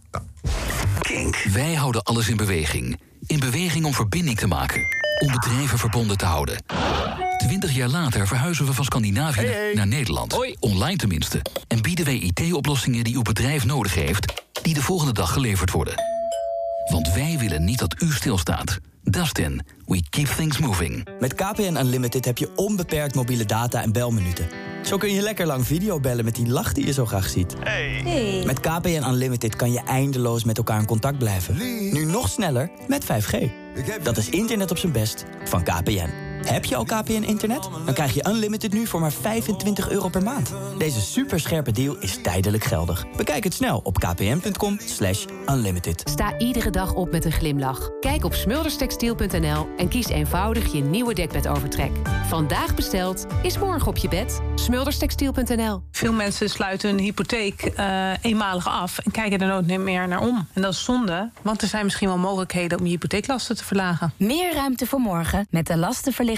Kink. 1.00 1.36
Wij 1.36 1.74
houden 1.74 2.02
alles 2.02 2.28
in 2.28 2.36
beweging. 2.36 3.00
In 3.26 3.38
beweging 3.38 3.84
om 3.84 3.94
verbinding 3.94 4.38
te 4.38 4.46
maken. 4.46 4.82
Om 5.18 5.32
bedrijven 5.32 5.78
verbonden 5.78 6.16
te 6.16 6.24
houden. 6.24 6.62
Twintig 7.38 7.72
jaar 7.74 7.88
later 7.88 8.26
verhuizen 8.26 8.66
we 8.66 8.72
van 8.72 8.84
Scandinavië 8.84 9.52
naar 9.74 9.86
Nederland. 9.86 10.56
Online 10.60 10.96
tenminste. 10.96 11.42
En 11.68 11.82
bieden 11.82 12.04
wij 12.04 12.14
IT-oplossingen 12.16 13.04
die 13.04 13.14
uw 13.14 13.22
bedrijf 13.22 13.64
nodig 13.64 13.94
heeft... 13.94 14.42
die 14.62 14.74
de 14.74 14.82
volgende 14.82 15.12
dag 15.12 15.32
geleverd 15.32 15.70
worden. 15.70 15.94
Want 16.90 17.12
wij 17.12 17.38
willen 17.38 17.64
niet 17.64 17.78
dat 17.78 18.02
u 18.02 18.12
stilstaat. 18.12 18.78
Dustin, 19.04 19.62
we 19.86 20.02
keep 20.10 20.26
things 20.26 20.58
moving. 20.58 21.06
Met 21.20 21.34
KPN 21.34 21.76
Unlimited 21.76 22.24
heb 22.24 22.38
je 22.38 22.48
onbeperkt 22.54 23.14
mobiele 23.14 23.44
data 23.44 23.82
en 23.82 23.92
belminuten. 23.92 24.48
Zo 24.82 24.96
kun 24.96 25.12
je 25.12 25.20
lekker 25.20 25.46
lang 25.46 25.66
videobellen 25.66 26.24
met 26.24 26.34
die 26.34 26.48
lach 26.48 26.72
die 26.72 26.86
je 26.86 26.92
zo 26.92 27.06
graag 27.06 27.28
ziet. 27.28 27.56
Met 28.44 28.60
KPN 28.60 29.04
Unlimited 29.08 29.56
kan 29.56 29.72
je 29.72 29.80
eindeloos 29.80 30.44
met 30.44 30.58
elkaar 30.58 30.78
in 30.80 30.86
contact 30.86 31.18
blijven. 31.18 31.56
Nu 31.92 32.04
nog 32.04 32.28
sneller 32.28 32.70
met 32.88 33.04
5G. 33.04 33.50
Dat 34.02 34.16
is 34.16 34.28
internet 34.28 34.70
op 34.70 34.78
zijn 34.78 34.92
best 34.92 35.24
van 35.44 35.62
KPN. 35.62 36.33
Heb 36.44 36.64
je 36.64 36.76
al 36.76 36.84
KPN-internet? 36.84 37.68
Dan 37.84 37.94
krijg 37.94 38.14
je 38.14 38.26
Unlimited 38.28 38.72
nu 38.72 38.86
voor 38.86 39.00
maar 39.00 39.12
25 39.12 39.90
euro 39.90 40.08
per 40.08 40.22
maand. 40.22 40.54
Deze 40.78 41.00
superscherpe 41.00 41.72
deal 41.72 41.96
is 42.00 42.18
tijdelijk 42.22 42.64
geldig. 42.64 43.04
Bekijk 43.16 43.44
het 43.44 43.54
snel 43.54 43.80
op 43.82 43.98
kpn.com 43.98 44.78
slash 44.84 45.24
unlimited. 45.46 46.02
Sta 46.04 46.38
iedere 46.38 46.70
dag 46.70 46.94
op 46.94 47.10
met 47.10 47.24
een 47.24 47.32
glimlach. 47.32 47.90
Kijk 48.00 48.24
op 48.24 48.34
smulderstextiel.nl 48.34 49.68
en 49.76 49.88
kies 49.88 50.08
eenvoudig 50.08 50.72
je 50.72 50.82
nieuwe 50.82 51.14
dekbedovertrek. 51.14 51.90
Vandaag 52.26 52.74
besteld, 52.74 53.26
is 53.42 53.58
morgen 53.58 53.88
op 53.88 53.96
je 53.96 54.08
bed. 54.08 54.40
Smulderstextiel.nl 54.54 55.82
Veel 55.90 56.12
mensen 56.12 56.50
sluiten 56.50 56.88
hun 56.88 56.98
hypotheek 56.98 57.62
eh, 57.62 58.24
eenmalig 58.24 58.68
af 58.68 58.98
en 58.98 59.10
kijken 59.10 59.38
er 59.38 59.46
nooit 59.46 59.78
meer 59.78 60.08
naar 60.08 60.20
om. 60.20 60.46
En 60.52 60.62
dat 60.62 60.72
is 60.72 60.84
zonde, 60.84 61.30
want 61.42 61.62
er 61.62 61.68
zijn 61.68 61.84
misschien 61.84 62.08
wel 62.08 62.18
mogelijkheden 62.18 62.78
om 62.78 62.84
je 62.84 62.90
hypotheeklasten 62.90 63.56
te 63.56 63.64
verlagen. 63.64 64.12
Meer 64.16 64.54
ruimte 64.54 64.86
voor 64.86 65.00
morgen 65.00 65.46
met 65.50 65.66
de 65.66 65.76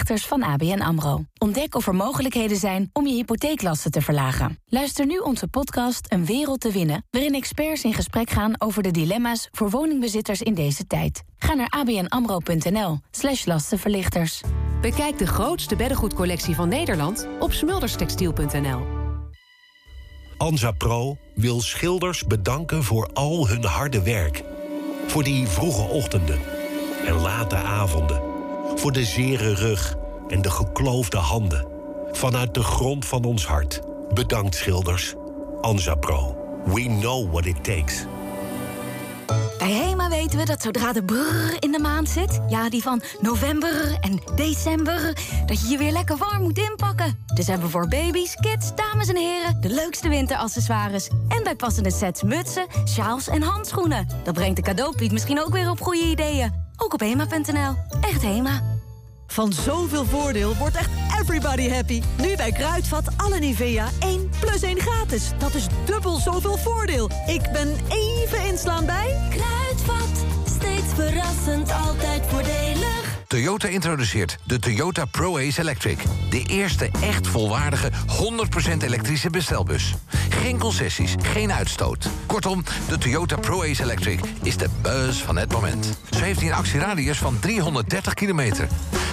van 0.05 0.43
ABN 0.43 0.81
AMRO. 0.81 1.25
Ontdek 1.39 1.75
of 1.75 1.87
er 1.87 1.95
mogelijkheden 1.95 2.57
zijn 2.57 2.91
om 2.93 3.07
je 3.07 3.15
hypotheeklasten 3.15 3.91
te 3.91 4.01
verlagen. 4.01 4.59
Luister 4.67 5.07
nu 5.07 5.19
onze 5.19 5.49
podcast 5.49 6.13
Een 6.13 6.27
Wereld 6.27 6.61
te 6.61 6.73
Winnen... 6.73 7.05
waarin 7.11 7.35
experts 7.35 7.85
in 7.85 7.95
gesprek 7.95 8.31
gaan 8.31 8.55
over 8.59 8.83
de 8.83 8.91
dilemma's 8.91 9.49
voor 9.53 9.71
woningbezitters 9.71 10.43
in 10.43 10.55
deze 10.55 10.87
tijd. 10.87 11.23
Ga 11.39 11.55
naar 11.55 11.69
abnamro.nl 11.69 12.99
slash 13.11 13.45
lastenverlichters. 13.45 14.41
Bekijk 14.81 15.19
de 15.19 15.27
grootste 15.27 15.77
beddengoedcollectie 15.77 16.55
van 16.55 16.69
Nederland 16.69 17.29
op 17.39 17.53
smulderstextiel.nl. 17.53 18.87
Anza 20.37 20.71
Pro 20.71 21.17
wil 21.35 21.61
schilders 21.61 22.25
bedanken 22.25 22.85
voor 22.85 23.11
al 23.13 23.49
hun 23.49 23.65
harde 23.65 24.03
werk. 24.03 24.43
Voor 25.07 25.23
die 25.23 25.47
vroege 25.47 25.83
ochtenden 25.83 26.41
en 27.07 27.15
late 27.15 27.57
avonden. 27.57 28.26
Voor 28.77 28.93
de 28.93 29.05
zere 29.05 29.55
rug 29.55 29.95
en 30.29 30.43
de 30.43 30.51
gekloofde 30.51 31.17
handen. 31.17 31.67
Vanuit 32.11 32.55
de 32.55 32.63
grond 32.63 33.07
van 33.07 33.25
ons 33.25 33.47
hart. 33.47 33.81
Bedankt 34.15 34.55
schilders. 34.55 35.15
Anza 35.61 35.95
Pro. 35.95 36.37
We 36.65 36.83
know 36.83 37.31
what 37.33 37.47
it 37.47 37.65
takes. 37.65 38.05
Bij 39.59 39.73
HEMA 39.73 40.09
weten 40.09 40.39
we 40.39 40.45
dat 40.45 40.63
zodra 40.63 40.93
de 40.93 41.05
brrr 41.05 41.57
in 41.59 41.73
de 41.73 41.79
maand 41.79 42.09
zit... 42.09 42.41
ja, 42.49 42.69
die 42.69 42.83
van 42.83 43.03
november 43.21 43.97
en 44.01 44.21
december... 44.35 45.17
dat 45.47 45.61
je 45.61 45.69
je 45.69 45.79
weer 45.79 45.93
lekker 45.93 46.17
warm 46.17 46.43
moet 46.43 46.59
inpakken. 46.59 47.19
Dus 47.35 47.47
hebben 47.47 47.67
we 47.67 47.73
voor 47.73 47.89
baby's, 47.89 48.35
kids, 48.35 48.75
dames 48.75 49.09
en 49.09 49.17
heren... 49.17 49.61
de 49.61 49.69
leukste 49.69 50.09
winteraccessoires. 50.09 51.09
En 51.29 51.43
bij 51.43 51.55
passende 51.55 51.91
sets 51.91 52.23
mutsen, 52.23 52.67
sjaals 52.85 53.29
en 53.29 53.43
handschoenen. 53.43 54.07
Dat 54.25 54.35
brengt 54.35 54.57
de 54.57 54.63
cadeaupiet 54.63 55.13
misschien 55.13 55.41
ook 55.41 55.53
weer 55.53 55.71
op 55.71 55.81
goede 55.81 56.05
ideeën. 56.05 56.66
Ook 56.77 56.93
op 56.93 57.01
HEMA.nl. 57.01 57.75
Echt 58.01 58.23
HEMA. 58.23 58.63
Van 59.27 59.53
zoveel 59.53 60.05
voordeel 60.05 60.55
wordt 60.55 60.77
echt 60.77 60.91
everybody 61.21 61.69
happy. 61.69 62.03
Nu 62.19 62.37
bij 62.37 62.53
Kruidvat 62.53 63.05
alle 63.17 63.39
Nivea 63.39 63.89
1 64.01 64.31
plus 64.41 64.63
1 64.63 64.81
gratis. 64.81 65.31
Dat 65.39 65.55
is 65.55 65.67
dubbel 65.85 66.17
zoveel 66.17 66.57
voordeel. 66.57 67.11
Ik 67.27 67.43
ben 67.53 67.77
even 67.89 68.47
inslaan 68.47 68.87
bij... 68.87 69.19
Kruidvat, 69.31 70.25
steeds 70.45 70.93
verrassend, 70.95 71.73
altijd 71.73 72.27
voordelig. 72.27 72.66
Toyota 73.27 73.69
introduceert 73.69 74.39
de 74.45 74.59
Toyota 74.59 75.05
Pro-Ace 75.05 75.61
Electric. 75.61 76.03
De 76.31 76.43
eerste 76.43 76.91
echt 77.01 77.27
volwaardige 77.27 77.91
100% 77.91 78.77
elektrische 78.85 79.31
bestelbus. 79.31 79.95
Geen 80.29 80.59
concessies, 80.59 81.15
geen 81.23 81.53
uitstoot. 81.53 82.09
Kortom, 82.27 82.65
de 82.89 82.99
Toyota 82.99 83.37
Pro-Ace 83.37 83.83
Electric 83.83 84.21
is 84.43 84.57
de 84.57 84.69
buzz 84.83 85.23
van 85.23 85.37
het 85.37 85.53
moment. 85.53 85.99
Zo 86.11 86.19
heeft 86.19 86.41
hij 86.41 86.49
een 86.49 86.55
actieradius 86.55 87.19
van 87.19 87.39
330 87.39 88.15
kilometer. 88.15 88.69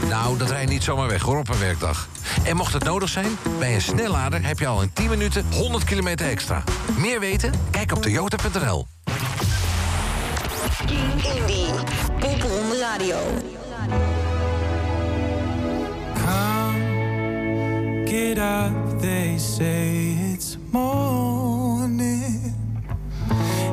Nou, 0.10 0.38
dat 0.38 0.50
rijdt 0.50 0.72
niet 0.72 0.84
zomaar 0.84 1.08
weg 1.08 1.22
hoor 1.22 1.38
op 1.38 1.50
een 1.50 1.60
werkdag. 1.60 2.08
En 2.44 2.56
mocht 2.56 2.74
het 2.74 2.84
nodig 2.84 3.10
zijn, 3.10 3.38
bij 3.60 3.74
een 3.74 3.82
snellader 3.82 4.46
heb 4.46 4.60
je 4.60 4.68
al 4.68 4.82
in 4.82 4.94
10 4.94 5.10
minuten 5.10 5.46
100 5.52 5.84
kilometer 5.84 6.28
extra. 6.30 6.64
Meer 6.98 7.20
weten? 7.20 7.54
Kijk 7.72 7.92
op 7.92 8.02
toyota.nl. 8.02 8.88
Indie. 11.26 11.66
Popronde 12.20 12.80
Radio. 12.80 13.18
Up, 18.14 19.02
they 19.02 19.40
say 19.40 20.16
it's 20.34 20.56
morning. 20.72 22.54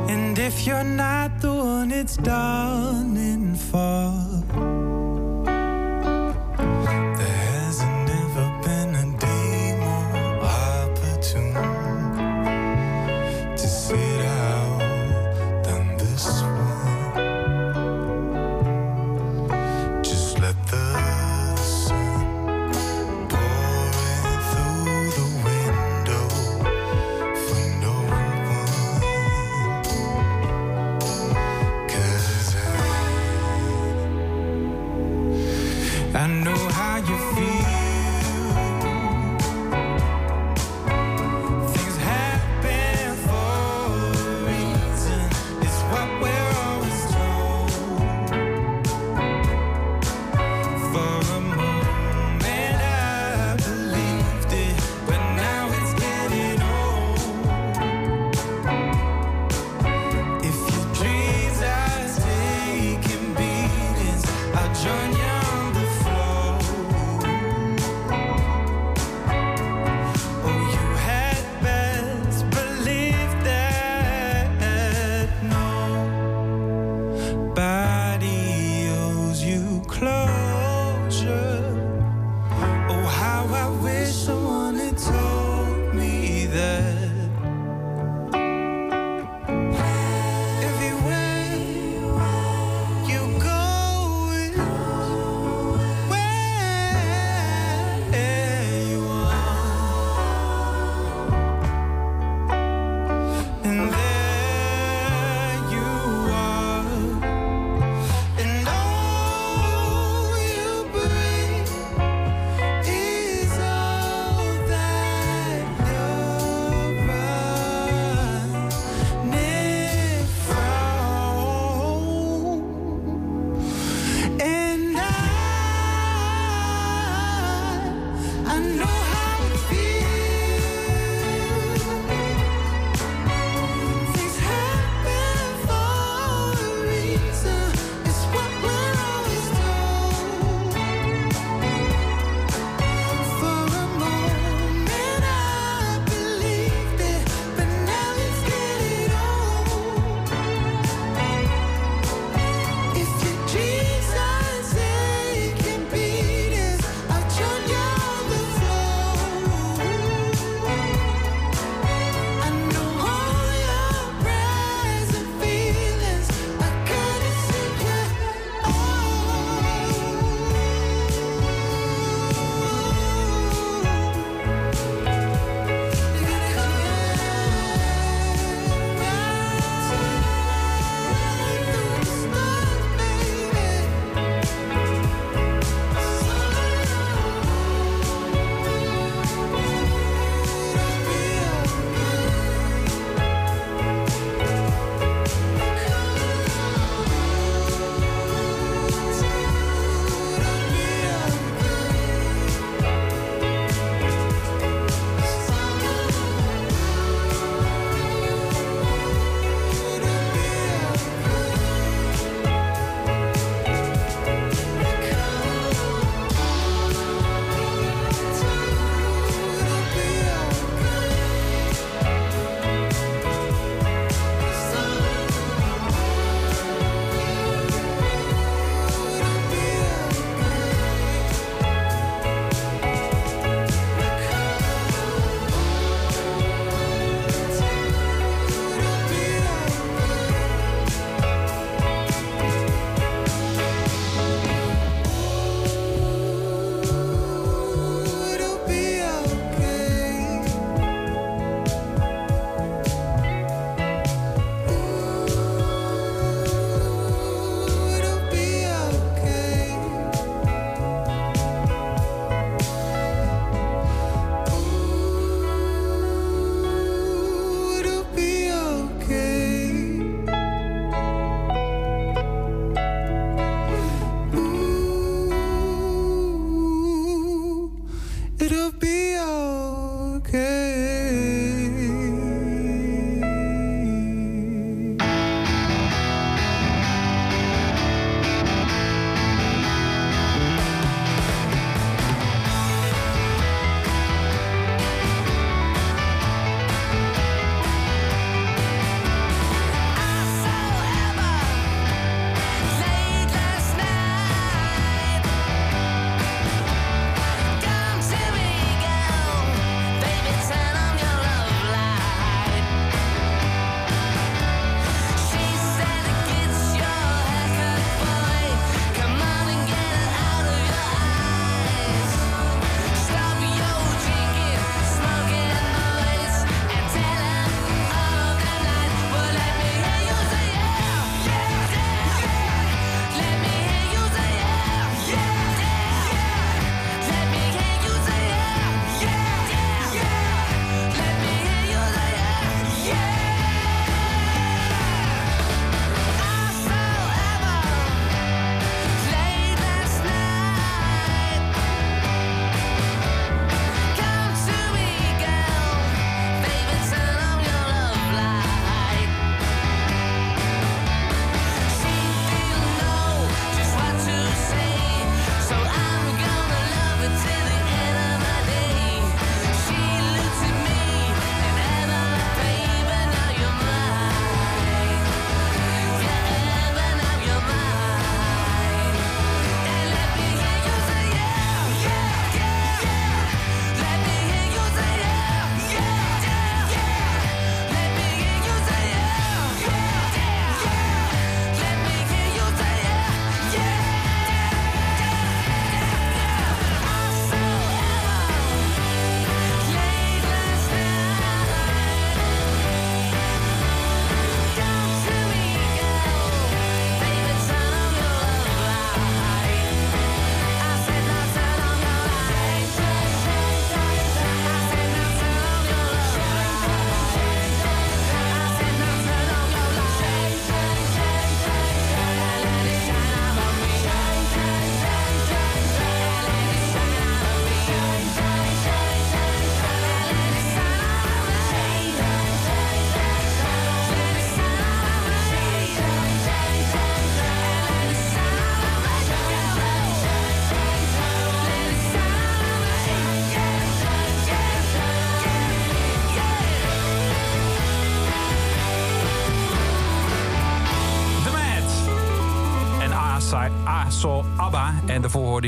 And 0.09 0.39
if 0.39 0.67
you're 0.67 0.83
not 0.83 1.43
the 1.43 1.53
one, 1.53 1.93
it's 1.93 2.17
dawning 2.17 3.55
for. 3.55 4.90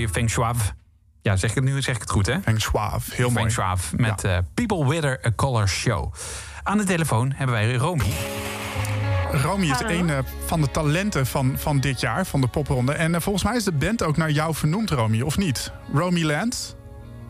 Hoorde 0.03 0.21
je 0.21 0.21
Feng 0.21 0.31
Shuav. 0.31 0.71
Ja, 1.23 1.37
zeg 1.37 1.51
ik 1.51 1.57
het 1.57 1.65
nu 1.65 1.83
zeg 1.83 1.95
ik 1.95 2.01
het 2.01 2.11
goed, 2.11 2.27
hè? 2.27 2.41
Feng 2.41 2.61
Shuav, 2.61 3.11
heel 3.13 3.31
mooi. 3.31 3.41
Feng 3.41 3.51
Shuav 3.51 3.93
met 3.97 4.25
eh, 4.25 4.39
People 4.55 4.89
Wither 4.89 5.21
A 5.27 5.33
Color 5.37 5.69
Show. 5.69 6.13
Aan 6.63 6.79
de 6.79 6.85
telefoon 6.85 7.33
hebben 7.35 7.57
wij 7.57 7.75
Romy. 7.75 8.13
Romy 9.33 9.65
is 9.65 9.71
Hallo. 9.71 9.99
een 9.99 10.11
eh, 10.11 10.19
van 10.47 10.61
de 10.61 10.71
talenten 10.71 11.27
van, 11.27 11.59
van 11.59 11.81
dit 11.81 12.01
jaar, 12.01 12.27
van 12.27 12.41
de 12.41 12.47
popronde. 12.47 12.93
En 12.93 13.15
eh, 13.15 13.21
volgens 13.21 13.45
mij 13.45 13.57
is 13.57 13.65
de 13.65 13.73
band 13.73 14.03
ook 14.03 14.17
naar 14.17 14.31
jou 14.31 14.55
vernoemd, 14.55 14.91
Romy, 14.91 15.21
of 15.21 15.39
niet? 15.39 15.73
Romy 15.93 16.23
Lands? 16.23 16.75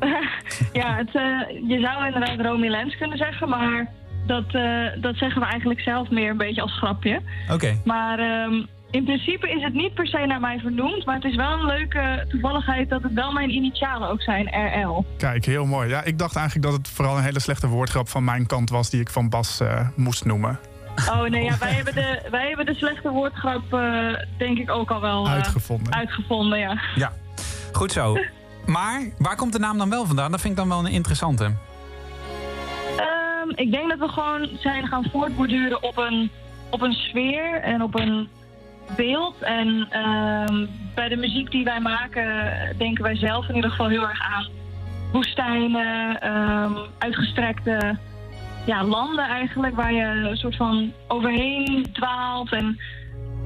ja, 0.81 0.97
het, 0.97 1.15
eh, 1.15 1.69
je 1.69 1.81
zou 1.81 2.07
inderdaad 2.07 2.41
Romy 2.41 2.69
Lens 2.69 2.97
kunnen 2.97 3.19
zeggen, 3.19 3.49
maar 3.49 3.91
dat, 4.27 4.55
eh, 4.55 4.87
dat 5.01 5.17
zeggen 5.17 5.41
we 5.41 5.47
eigenlijk 5.47 5.81
zelf 5.81 6.11
meer 6.11 6.31
een 6.31 6.37
beetje 6.37 6.63
als 6.63 6.77
grapje. 6.79 7.21
Oké. 7.51 7.77
Maar 7.85 8.19
ehm, 8.19 8.63
in 8.93 9.05
principe 9.05 9.51
is 9.51 9.63
het 9.63 9.75
niet 9.75 9.95
per 9.95 10.07
se 10.07 10.19
naar 10.27 10.41
mij 10.41 10.59
vernoemd, 10.59 11.05
maar 11.05 11.15
het 11.15 11.25
is 11.25 11.37
wel 11.37 11.53
een 11.53 11.67
leuke 11.67 12.25
toevalligheid 12.29 12.89
dat 12.89 13.03
het 13.03 13.13
wel 13.13 13.33
mijn 13.33 13.51
initialen 13.51 14.09
ook 14.09 14.23
zijn, 14.23 14.49
RL. 14.49 15.05
Kijk, 15.17 15.45
heel 15.45 15.67
mooi. 15.67 15.89
Ja, 15.89 16.03
ik 16.03 16.19
dacht 16.19 16.37
eigenlijk 16.37 16.67
dat 16.67 16.77
het 16.77 16.89
vooral 16.89 17.17
een 17.17 17.23
hele 17.23 17.41
slechte 17.41 17.67
woordgrap 17.67 18.09
van 18.09 18.25
mijn 18.25 18.47
kant 18.47 18.71
was... 18.71 18.91
die 18.91 19.01
ik 19.01 19.11
van 19.11 19.29
Bas 19.29 19.61
eh, 19.61 19.89
moest 19.97 20.25
noemen. 20.25 20.59
Oh 21.09 21.23
nee, 21.23 21.45
ja, 21.45 21.59
wij, 21.59 21.73
hebben 21.73 21.95
de, 21.95 22.29
wij 22.31 22.49
hebben 22.49 22.67
de 22.67 22.75
slechte 22.75 23.11
woordgrap 23.11 23.73
eh, 23.73 24.09
denk 24.39 24.59
ik 24.59 24.71
ook 24.71 24.91
al 24.91 25.01
wel 25.01 25.27
eh, 25.27 25.33
Uitgevonden. 25.33 25.93
uitgevonden, 25.93 26.59
ja. 26.59 26.81
Ja, 26.95 27.13
goed 27.73 27.93
zo. 27.93 28.17
Maar 28.67 29.11
waar 29.19 29.37
komt 29.37 29.53
de 29.53 29.59
naam 29.59 29.79
dan 29.79 29.91
wel 29.91 30.07
vandaan? 30.07 30.31
Dat 30.31 30.41
vind 30.41 30.53
ik 30.53 30.59
dan 30.59 30.69
wel 30.69 30.79
een 30.79 30.93
interessante. 30.93 31.45
Ehm, 32.97 33.51
ik 33.55 33.71
denk 33.71 33.89
dat 33.89 33.99
we 33.99 34.09
gewoon 34.09 34.49
zijn 34.61 34.87
gaan 34.87 35.05
voortborduren 35.13 35.83
op 35.83 35.97
een, 35.97 36.31
op 36.71 36.81
een 36.81 36.93
sfeer 36.93 37.61
en 37.61 37.83
op 37.83 37.95
een 37.95 38.29
beeld. 38.97 39.35
En 39.41 39.87
ehm, 39.91 40.67
bij 40.95 41.09
de 41.09 41.17
muziek 41.17 41.51
die 41.51 41.65
wij 41.65 41.81
maken 41.81 42.27
denken 42.79 43.03
wij 43.05 43.17
zelf 43.17 43.49
in 43.49 43.55
ieder 43.55 43.71
geval 43.71 43.89
heel 43.89 44.09
erg 44.09 44.21
aan 44.21 44.47
woestijnen, 45.13 46.21
ehm, 46.21 46.73
uitgestrekte 46.99 47.99
ja, 48.67 48.85
landen 48.85 49.25
eigenlijk, 49.29 49.77
waar 49.77 49.93
je 49.93 50.05
een 50.05 50.37
soort 50.37 50.57
van 50.57 50.93
overheen 51.09 51.87
dwaalt. 51.93 52.53
En 52.53 52.81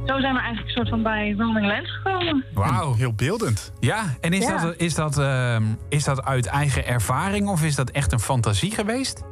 zo 0.07 0.21
zijn 0.21 0.35
we 0.35 0.41
eigenlijk 0.41 0.69
een 0.69 0.75
soort 0.75 0.89
van 0.89 1.03
bij 1.03 1.35
Roaming 1.39 1.67
Lands 1.67 1.91
gekomen. 1.91 2.45
Wauw. 2.55 2.95
Heel 2.95 3.13
beeldend. 3.13 3.73
Ja, 3.81 4.05
en 4.21 4.33
is, 4.33 4.47
Ja. 4.47 4.63
Dat, 4.63 4.77
is, 4.77 4.95
dat, 4.95 5.19
ehm, 5.19 5.63
is 5.89 6.05
dat 6.05 6.25
uit 6.25 6.47
eigen 6.47 6.87
ervaring 6.87 7.49
of 7.49 7.65
is 7.65 7.75
dat 7.75 7.91
echt 7.91 8.13
een 8.13 8.21
fantasie 8.21 8.71
geweest? 8.71 9.25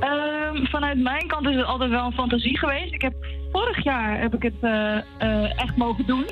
Ehm, 0.00 0.64
vanuit 0.66 0.98
mijn 0.98 1.26
kant 1.26 1.46
is 1.46 1.56
het 1.56 1.64
altijd 1.64 1.90
wel 1.90 2.04
een 2.06 2.12
fantasie 2.12 2.58
geweest. 2.58 2.94
Ik 2.94 3.02
heb, 3.02 3.14
vorig 3.52 3.84
jaar 3.84 4.20
heb 4.20 4.34
ik 4.34 4.42
het 4.42 4.54
eh, 4.60 4.96
eh, 4.96 5.60
echt 5.62 5.76
mogen 5.76 6.06
doen. 6.06 6.24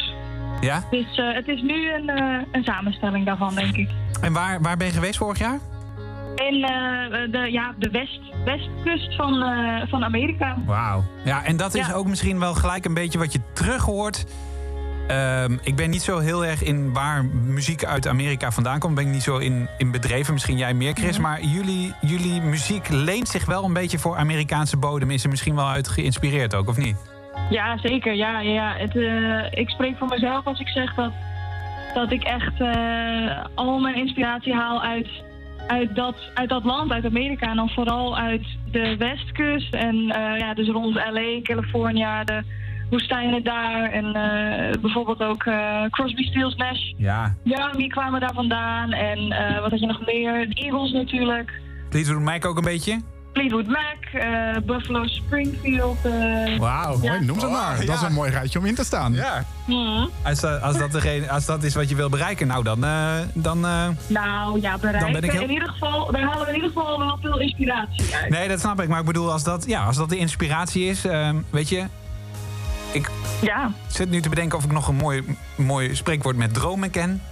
Ja? 0.60 0.84
Dus 0.90 1.18
eh, 1.18 1.34
het 1.34 1.48
is 1.48 1.62
nu 1.62 1.92
een, 1.92 2.08
een 2.52 2.64
samenstelling 2.64 3.26
daarvan, 3.26 3.54
denk 3.54 3.76
ik. 3.76 3.88
En 4.20 4.32
waar, 4.32 4.60
waar 4.62 4.76
ben 4.76 4.86
je 4.86 4.92
geweest 4.92 5.16
vorig 5.18 5.38
jaar? 5.38 5.58
In 6.36 6.60
de, 7.30 7.48
ja, 7.50 7.74
de 7.78 7.90
west, 7.90 8.20
westkust 8.44 9.16
van, 9.16 9.44
van 9.88 10.04
Amerika. 10.04 10.56
Wauw. 10.66 11.04
Ja, 11.24 11.44
en 11.44 11.56
dat 11.56 11.74
is 11.74 11.86
Ja. 11.86 11.92
ook 11.92 12.06
misschien 12.06 12.38
wel 12.38 12.54
gelijk 12.54 12.84
een 12.84 12.94
beetje 12.94 13.18
wat 13.18 13.32
je 13.32 13.40
terug 13.52 13.82
hoort. 13.82 14.24
Ehm, 15.08 15.56
ik 15.62 15.76
ben 15.76 15.90
niet 15.90 16.02
zo 16.02 16.18
heel 16.18 16.44
erg 16.44 16.62
in 16.62 16.92
waar 16.92 17.24
muziek 17.24 17.84
uit 17.84 18.08
Amerika 18.08 18.50
vandaan 18.50 18.78
komt. 18.78 18.94
Ben 18.94 19.06
ik 19.06 19.12
niet 19.12 19.22
zo 19.22 19.38
in, 19.38 19.68
in 19.78 19.90
bedreven. 19.90 20.32
Misschien 20.32 20.56
jij 20.56 20.74
meer, 20.74 20.92
Chris. 20.92 21.18
Maar 21.18 21.42
jullie, 21.42 21.94
jullie 22.00 22.40
muziek 22.40 22.88
leent 22.88 23.28
zich 23.28 23.44
wel 23.44 23.64
een 23.64 23.72
beetje 23.72 23.98
voor 23.98 24.16
Amerikaanse 24.16 24.76
bodem. 24.76 25.10
Is 25.10 25.24
er 25.24 25.30
misschien 25.30 25.54
wel 25.54 25.68
uit 25.68 25.88
geïnspireerd 25.88 26.54
ook, 26.54 26.68
of 26.68 26.76
niet? 26.76 26.96
Ja, 27.50 27.78
zeker. 27.78 28.14
Ja, 28.14 28.40
ja, 28.40 28.52
ja. 28.52 28.74
Het, 28.76 28.96
eh, 28.96 29.60
ik 29.60 29.68
spreek 29.68 29.96
voor 29.96 30.08
mezelf 30.08 30.46
als 30.46 30.60
ik 30.60 30.68
zeg 30.68 30.94
dat, 30.94 31.12
dat 31.94 32.12
ik 32.12 32.22
echt 32.22 32.60
eh, 32.60 33.44
al 33.54 33.78
mijn 33.78 33.96
inspiratie 33.96 34.54
haal 34.54 34.82
uit 34.82 35.08
uit, 35.66 35.94
dat, 35.94 36.16
uit 36.34 36.48
dat 36.48 36.64
land, 36.64 36.92
uit 36.92 37.04
Amerika. 37.04 37.50
En 37.50 37.56
dan 37.56 37.70
vooral 37.70 38.18
uit 38.18 38.46
de 38.70 38.96
westkust. 38.96 39.74
En 39.74 40.10
eh, 40.10 40.38
ja, 40.38 40.54
dus 40.54 40.68
rond 40.68 40.94
LA, 40.94 41.40
California, 41.42 42.24
de 42.24 42.42
woestijnen 42.90 43.44
daar. 43.44 43.90
En 43.92 44.04
eh, 44.14 44.80
bijvoorbeeld 44.80 45.22
ook 45.22 45.42
eh, 45.44 45.82
Crosby, 45.90 46.22
Stills, 46.22 46.54
Nash. 46.56 46.92
Ja. 46.96 47.34
Young, 47.42 47.76
die 47.76 47.88
kwamen 47.88 48.20
daar 48.20 48.34
vandaan. 48.34 48.92
En 48.92 49.18
eh, 49.32 49.60
wat 49.60 49.70
had 49.70 49.80
je 49.80 49.86
nog 49.86 50.00
meer? 50.06 50.48
De 50.48 50.54
Eagles 50.54 50.92
natuurlijk. 50.92 51.60
Fleetwood 51.90 52.20
Mac 52.20 52.44
ook 52.46 52.56
een 52.56 52.64
beetje? 52.64 53.00
Fleetwood 53.32 53.66
Mac, 53.66 54.22
eh, 54.22 54.56
Buffalo 54.66 55.06
Springfield. 55.06 55.98
Wauw, 56.58 56.98
ja. 57.02 57.12
mooi, 57.12 57.24
noem 57.24 57.40
ze 57.40 57.46
maar. 57.46 57.76
Dat 57.86 57.94
is 57.94 58.02
een 58.02 58.12
mooi 58.12 58.30
rijtje 58.30 58.58
om 58.58 58.64
in 58.66 58.74
te 58.74 58.84
staan. 58.84 59.12
Ja. 59.12 59.44
Mhm. 59.66 60.06
Als, 60.24 60.40
dat- 60.40 60.62
als, 60.62 60.78
dat 60.78 60.92
degene, 60.92 61.30
als 61.30 61.46
dat 61.46 61.62
is 61.62 61.74
wat 61.74 61.88
je 61.88 61.94
wil 61.94 62.08
bereiken, 62.08 62.46
nou 62.46 62.64
dan... 62.64 62.84
eh, 62.84 63.14
dan 63.34 63.64
eh, 63.66 63.88
Nou 64.08 64.60
ja, 64.60 64.78
bereiken. 64.78 65.12
ben 65.12 65.22
ik 65.24 65.30
heel- 65.30 65.42
In 65.42 65.50
ieder 65.50 65.68
geval, 65.68 66.12
daar 66.12 66.22
halen 66.22 66.40
we 66.44 66.48
in 66.48 66.54
ieder 66.54 66.70
geval 66.70 66.98
wel 66.98 67.18
veel 67.22 67.38
inspiratie 67.40 68.14
uit. 68.14 68.30
nee, 68.30 68.48
dat 68.48 68.60
snap 68.60 68.80
ik. 68.80 68.88
Maar 68.88 69.00
ik 69.00 69.06
bedoel, 69.06 69.32
als 69.32 69.44
dat, 69.44 69.64
ja, 69.66 69.84
als 69.84 69.96
dat 69.96 70.08
de 70.08 70.16
inspiratie 70.18 70.84
is, 70.88 71.04
ehm, 71.04 71.36
weet 71.50 71.68
je... 71.68 71.84
Ik 72.92 73.10
ja. 73.40 73.72
zit 73.86 74.10
nu 74.10 74.20
te 74.20 74.28
bedenken 74.28 74.58
of 74.58 74.64
ik 74.64 74.72
nog 74.72 74.88
een 74.88 74.94
mooi, 74.94 75.24
mooi 75.56 75.94
spreekwoord 75.94 76.36
met 76.36 76.54
dromen 76.54 76.90
ken. 76.90 77.22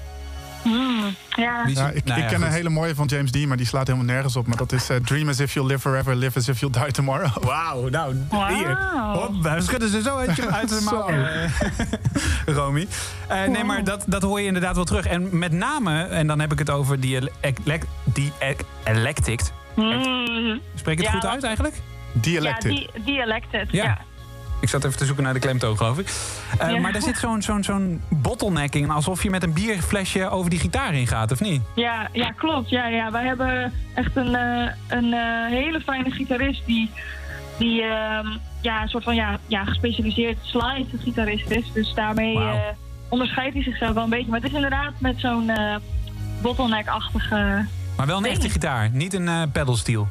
Hmm, 0.64 1.14
ja. 1.28 1.66
Ja, 1.66 1.90
ik, 1.90 2.04
Nou 2.04 2.20
ik 2.20 2.24
ja, 2.24 2.28
ken 2.28 2.42
een 2.42 2.52
hele 2.52 2.68
mooie 2.68 2.94
van 2.94 3.06
James 3.06 3.30
Dean, 3.30 3.48
maar 3.48 3.56
die 3.56 3.66
slaat 3.66 3.86
helemaal 3.86 4.06
nergens 4.06 4.36
op. 4.36 4.46
Maar 4.46 4.56
dat 4.56 4.72
is 4.72 4.90
eh, 4.90 4.96
Dream 4.96 5.28
as 5.28 5.40
if 5.40 5.54
you'll 5.54 5.66
live 5.66 5.80
forever, 5.80 6.16
live 6.16 6.38
as 6.38 6.48
if 6.48 6.60
you'll 6.60 6.72
die 6.72 6.92
tomorrow. 6.92 7.36
Wauw, 7.44 7.88
nou, 7.88 8.14
hier. 8.48 8.78
Hop, 9.12 9.42
we 9.42 9.60
schudden 9.60 9.88
ze 9.88 10.02
zo 10.02 10.16
uit, 10.16 10.46
uit 10.60 10.68
de 10.68 10.80
mouw, 10.84 11.08
eh, 11.08 11.50
Romy. 12.56 12.86
Eh, 13.28 13.44
nee, 13.44 13.64
maar 13.64 13.84
dat, 13.84 14.04
dat 14.06 14.22
hoor 14.22 14.40
je 14.40 14.46
inderdaad 14.46 14.74
wel 14.74 14.84
terug. 14.84 15.06
En 15.06 15.38
met 15.38 15.52
name, 15.52 16.02
en 16.02 16.26
dan 16.26 16.40
heb 16.40 16.52
ik 16.52 16.58
het 16.58 16.70
over 16.70 17.00
die, 17.00 17.30
die 18.04 18.32
elected. 18.84 19.52
Hmm. 19.74 20.60
Spreek 20.74 20.98
ik 20.98 21.04
het 21.04 21.12
Ja, 21.12 21.20
goed 21.20 21.26
uit 21.30 21.42
eigenlijk? 21.42 21.74
Ja, 22.22 22.58
die, 22.58 22.90
dialected. 23.04 23.68
Ja. 23.70 23.98
Ik 24.64 24.70
zat 24.70 24.84
even 24.84 24.98
te 24.98 25.04
zoeken 25.04 25.24
naar 25.24 25.32
de 25.32 25.38
klemtoon, 25.40 25.76
geloof 25.76 25.98
ik. 25.98 26.06
Eh, 26.58 26.70
Ja. 26.70 26.80
Maar 26.80 26.92
daar 26.92 27.02
zit 27.02 27.16
zo'n 27.18 27.42
zo'n 27.42 27.62
zo'n 27.64 28.02
bottleneck 28.10 28.74
in. 28.74 28.90
Alsof 28.90 29.22
je 29.22 29.30
met 29.30 29.42
een 29.42 29.52
bierflesje 29.52 30.30
over 30.30 30.50
die 30.50 30.58
gitaar 30.58 30.94
ingaat, 30.94 31.32
of 31.32 31.40
niet? 31.40 31.62
Ja, 31.74 32.08
ja, 32.12 32.30
klopt. 32.30 32.70
Ja, 32.70 32.86
ja. 32.86 33.10
Wij 33.10 33.24
hebben 33.24 33.72
echt 33.94 34.16
een, 34.16 34.34
eh, 34.34 34.70
een 34.88 35.12
eh, 35.12 35.46
hele 35.48 35.80
fijne 35.80 36.10
gitarist 36.10 36.62
die, 36.66 36.90
die 37.58 37.82
ehm, 37.82 38.26
ja, 38.60 38.82
een 38.82 38.88
soort 38.88 39.04
van 39.04 39.14
ja, 39.14 39.38
ja, 39.46 39.64
gespecialiseerd 39.64 40.38
slide-gitarist 40.42 41.50
is. 41.50 41.72
Dus 41.72 41.94
daarmee 41.94 42.38
onderscheidt 43.08 43.54
hij 43.54 43.62
zichzelf 43.62 43.94
wel 43.94 44.04
een 44.04 44.10
beetje. 44.10 44.30
Maar 44.30 44.40
het 44.40 44.48
is 44.48 44.54
inderdaad 44.54 44.92
met 44.98 45.14
zo'n 45.20 45.50
bottleneck-achtige... 46.42 47.66
Maar 47.96 48.06
wel 48.06 48.18
een 48.18 48.24
echte 48.24 48.48
gitaar, 48.48 48.90
niet 48.92 49.14
een 49.14 49.50
pedalsteel. 49.52 50.08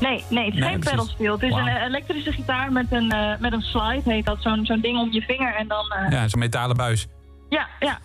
Nee, 0.00 0.24
nee, 0.30 0.44
het 0.44 0.54
is 0.54 0.60
Nee, 0.60 0.68
geen 0.70 0.80
pedalsteel. 0.80 1.32
Het 1.32 1.42
is 1.42 1.52
een 1.54 1.66
eh, 1.66 1.82
elektrische 1.82 2.32
gitaar 2.32 2.72
met 2.72 2.86
een, 2.92 3.10
eh, 3.10 3.38
met 3.38 3.52
een 3.52 3.62
slide, 3.62 4.02
heet 4.10 4.24
dat. 4.26 4.36
Zo'n 4.42 4.66
zo'n 4.66 4.80
ding 4.80 4.98
om 4.98 5.12
je 5.12 5.20
vinger 5.22 5.54
en 5.54 5.68
dan... 5.68 5.92
eh, 5.92 6.10
Ja, 6.10 6.28
zo'n 6.28 6.38
metalen 6.40 6.76
buis. 6.76 7.06
ja, 7.48 7.66
ja. 7.80 7.98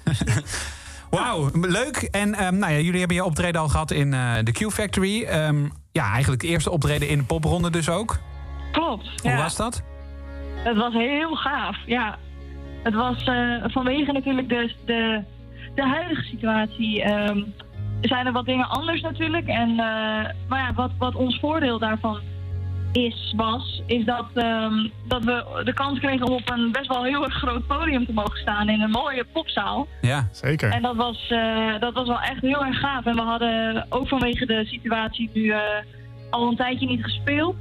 Wauw, 1.09 1.49
leuk. 1.53 1.95
En 2.11 2.33
ehm, 2.33 2.57
nou 2.57 2.71
ja, 2.73 2.79
jullie 2.79 2.99
hebben 2.99 3.17
je 3.17 3.23
optreden 3.23 3.61
al 3.61 3.67
gehad 3.67 3.91
in 3.91 4.11
de 4.43 4.51
Q-Factory. 4.51 5.23
Ehm, 5.23 5.65
ja, 5.91 6.11
eigenlijk 6.11 6.41
de 6.41 6.47
eerste 6.47 6.71
optreden 6.71 7.07
in 7.07 7.17
de 7.17 7.23
popronde 7.23 7.69
dus 7.69 7.89
ook. 7.89 8.19
Klopt. 8.71 9.09
Hoe 9.21 9.31
ja. 9.31 9.37
was 9.37 9.55
dat? 9.55 9.83
Het 10.55 10.77
was 10.77 10.93
heel 10.93 11.35
gaaf, 11.35 11.77
ja. 11.85 12.17
Het 12.83 12.93
was 12.93 13.23
vanwege 13.71 14.11
natuurlijk 14.11 14.49
de, 14.49 14.73
de, 14.85 15.23
de 15.75 15.87
huidige 15.87 16.21
situatie. 16.21 17.01
ehm, 17.03 17.41
zijn 18.01 18.25
er 18.25 18.31
wat 18.31 18.45
dingen 18.45 18.69
anders 18.69 19.01
natuurlijk. 19.01 19.47
En, 19.47 19.69
eh, 19.69 20.29
maar 20.47 20.59
ja, 20.59 20.73
wat, 20.75 20.91
wat 20.97 21.15
ons 21.15 21.39
voordeel 21.39 21.79
daarvan 21.79 22.19
is, 22.91 23.33
was, 23.35 23.81
is 23.85 24.05
dat, 24.05 24.25
ehm, 24.33 24.87
dat 25.07 25.23
we 25.23 25.61
de 25.63 25.73
kans 25.73 25.99
kregen 25.99 26.27
om 26.27 26.33
op 26.33 26.49
een 26.49 26.71
best 26.71 26.87
wel 26.87 27.03
heel 27.03 27.23
erg 27.23 27.33
groot 27.33 27.67
podium 27.67 28.05
te 28.05 28.13
mogen 28.13 28.39
staan 28.39 28.69
in 28.69 28.81
een 28.81 28.89
mooie 28.89 29.25
popzaal. 29.33 29.87
Ja, 30.01 30.27
zeker. 30.31 30.71
En 30.71 30.81
dat 30.81 30.95
was, 30.95 31.27
eh, 31.29 31.79
dat 31.79 31.93
was 31.93 32.07
wel 32.07 32.21
echt 32.21 32.41
heel 32.41 32.65
erg 32.65 32.79
gaaf. 32.79 33.05
En 33.05 33.15
we 33.15 33.21
hadden 33.21 33.85
ook 33.89 34.07
vanwege 34.07 34.45
de 34.45 34.65
situatie 34.65 35.29
nu 35.33 35.49
eh, 35.49 35.59
al 36.29 36.47
een 36.47 36.55
tijdje 36.55 36.87
niet 36.87 37.03
gespeeld. 37.03 37.55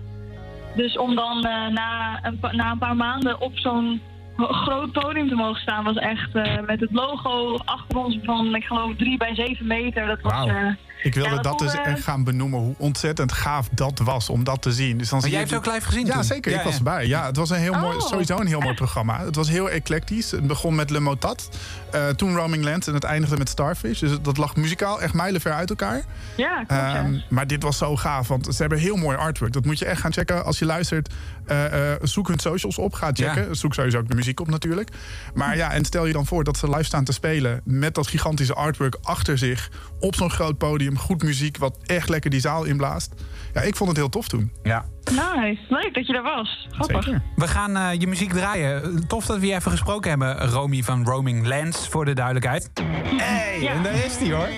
Dus 0.76 0.98
om 0.98 1.14
dan 1.14 1.40
na, 1.40 2.18
een 2.22 2.38
na 2.52 2.70
een 2.70 2.78
paar 2.78 2.96
maanden 2.96 3.40
op 3.40 3.58
zo'n 3.58 4.00
groot 4.48 4.92
podium 4.92 5.28
te 5.28 5.34
mogen 5.34 5.60
staan... 5.60 5.84
was 5.84 5.96
echt 5.96 6.34
eh, 6.34 6.60
met 6.66 6.80
het 6.80 6.92
logo 6.92 7.56
achter 7.64 7.96
ons 7.98 8.18
van, 8.22 8.54
ik 8.54 8.64
geloof, 8.64 8.96
3 8.96 9.16
bij 9.18 9.34
7 9.34 9.66
meter. 9.66 10.06
Dat 10.06 10.20
was... 10.20 10.46
Eh, 10.48 10.56
Ik 11.02 11.14
wilde 11.14 11.34
ja, 11.34 11.40
dat 11.42 11.58
dus 11.58 11.74
echt 11.74 12.02
gaan 12.02 12.24
benoemen, 12.24 12.58
hoe 12.60 12.74
ontzettend 12.78 13.32
gaaf 13.32 13.68
dat 13.72 13.98
was 13.98 14.28
om 14.30 14.44
dat 14.44 14.62
te 14.62 14.72
zien. 14.72 14.98
Dus 14.98 15.08
dan 15.08 15.18
Maar 15.18 15.28
zie 15.28 15.38
jij 15.38 15.40
hebt 15.48 15.54
het 15.64 15.66
ook 15.68 15.74
live 15.74 15.86
gezien 15.86 16.06
Ja, 16.06 16.12
toen? 16.14 16.24
zeker. 16.24 16.52
Ja, 16.52 16.58
ik 16.58 16.64
was 16.64 16.76
erbij. 16.76 17.06
Ja, 17.06 17.26
het 17.26 17.36
was 17.36 17.50
een 17.50 17.56
heel 17.58 17.72
mooi, 17.74 17.96
Oh. 17.96 18.02
sowieso 18.06 18.38
een 18.40 18.46
heel 18.46 18.60
mooi 18.60 18.74
programma. 18.74 19.20
Het 19.24 19.36
was 19.36 19.48
heel 19.48 19.70
eclectisch. 19.70 20.30
Het 20.30 20.46
begon 20.46 20.74
met 20.74 20.90
Le 20.90 21.00
Motat, 21.00 21.48
eh, 21.92 22.08
toen 22.08 22.34
Roaming 22.36 22.64
Land 22.64 22.86
en 22.86 22.94
het 22.94 23.04
eindigde 23.04 23.36
met 23.36 23.48
Starfish. 23.48 23.98
Dus 24.00 24.20
dat 24.22 24.36
lag 24.36 24.56
muzikaal 24.56 25.00
echt 25.00 25.14
mijlenver 25.14 25.52
uit 25.52 25.70
elkaar. 25.70 26.02
Ja, 26.36 26.54
klopt, 26.54 26.70
ja. 26.70 26.96
Ehm, 26.96 27.18
maar 27.28 27.46
dit 27.46 27.62
was 27.62 27.78
zo 27.78 27.96
gaaf, 27.96 28.28
want 28.28 28.46
ze 28.54 28.60
hebben 28.60 28.78
heel 28.78 28.96
mooi 28.96 29.16
artwork. 29.16 29.52
Dat 29.52 29.64
moet 29.64 29.78
je 29.78 29.84
echt 29.84 30.00
gaan 30.00 30.12
checken. 30.12 30.44
Als 30.44 30.58
je 30.58 30.64
luistert, 30.64 31.14
eh, 31.46 31.92
eh, 31.92 31.98
zoek 32.02 32.28
hun 32.28 32.38
socials 32.38 32.78
op, 32.78 32.92
ga 32.94 33.10
checken. 33.12 33.56
Zoek 33.56 33.74
sowieso 33.74 33.98
ook 33.98 34.08
de 34.08 34.14
muziek 34.14 34.29
op 34.38 34.48
natuurlijk. 34.48 34.90
Maar 35.34 35.56
ja, 35.56 35.72
en 35.72 35.84
stel 35.84 36.06
je 36.06 36.12
dan 36.12 36.26
voor 36.26 36.44
dat 36.44 36.56
ze 36.56 36.68
live 36.68 36.82
staan 36.82 37.04
te 37.04 37.12
spelen... 37.12 37.60
met 37.64 37.94
dat 37.94 38.06
gigantische 38.06 38.54
artwork 38.54 38.96
achter 39.02 39.38
zich, 39.38 39.70
op 40.00 40.14
zo'n 40.14 40.30
groot 40.30 40.58
podium. 40.58 40.98
Goed 40.98 41.22
muziek, 41.22 41.56
wat 41.56 41.78
echt 41.86 42.08
lekker 42.08 42.30
die 42.30 42.40
zaal 42.40 42.64
inblaast. 42.64 43.14
Ja, 43.54 43.60
ik 43.60 43.76
vond 43.76 43.88
het 43.88 43.98
heel 43.98 44.08
tof 44.08 44.28
toen. 44.28 44.52
Ja. 44.62 44.84
Nice, 45.04 45.60
leuk 45.68 45.94
dat 45.94 46.06
je 46.06 46.14
er 46.14 46.22
was. 46.22 46.68
Grappig. 46.70 47.06
We 47.36 47.48
gaan 47.48 47.76
eh, 47.76 48.00
je 48.00 48.06
muziek 48.06 48.32
draaien. 48.32 49.06
Tof 49.06 49.26
dat 49.26 49.38
we 49.38 49.46
je 49.46 49.54
even 49.54 49.70
gesproken 49.70 50.10
hebben, 50.10 50.38
Romy 50.38 50.82
van 50.82 51.04
Roaming 51.04 51.46
Lands, 51.46 51.88
voor 51.88 52.04
de 52.04 52.12
duidelijkheid. 52.12 52.70
Hey, 53.16 53.68
en 53.68 53.82
daar 53.82 54.04
is 54.04 54.18
die 54.18 54.32
hoor. 54.32 54.48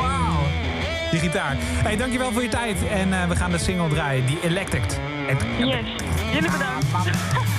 Wauw. 0.00 0.28
Die 1.10 1.20
gitaar. 1.20 1.56
Hey, 1.58 1.96
dankjewel 1.96 2.32
voor 2.32 2.42
je 2.42 2.48
tijd. 2.48 2.86
En 2.88 3.12
eh, 3.12 3.28
we 3.28 3.36
gaan 3.36 3.50
de 3.50 3.58
single 3.58 3.88
draaien, 3.88 4.26
die 4.26 4.40
Elected. 4.42 5.00
Yes, 5.58 5.86
jullie 6.32 6.50
bedankt. 6.50 7.57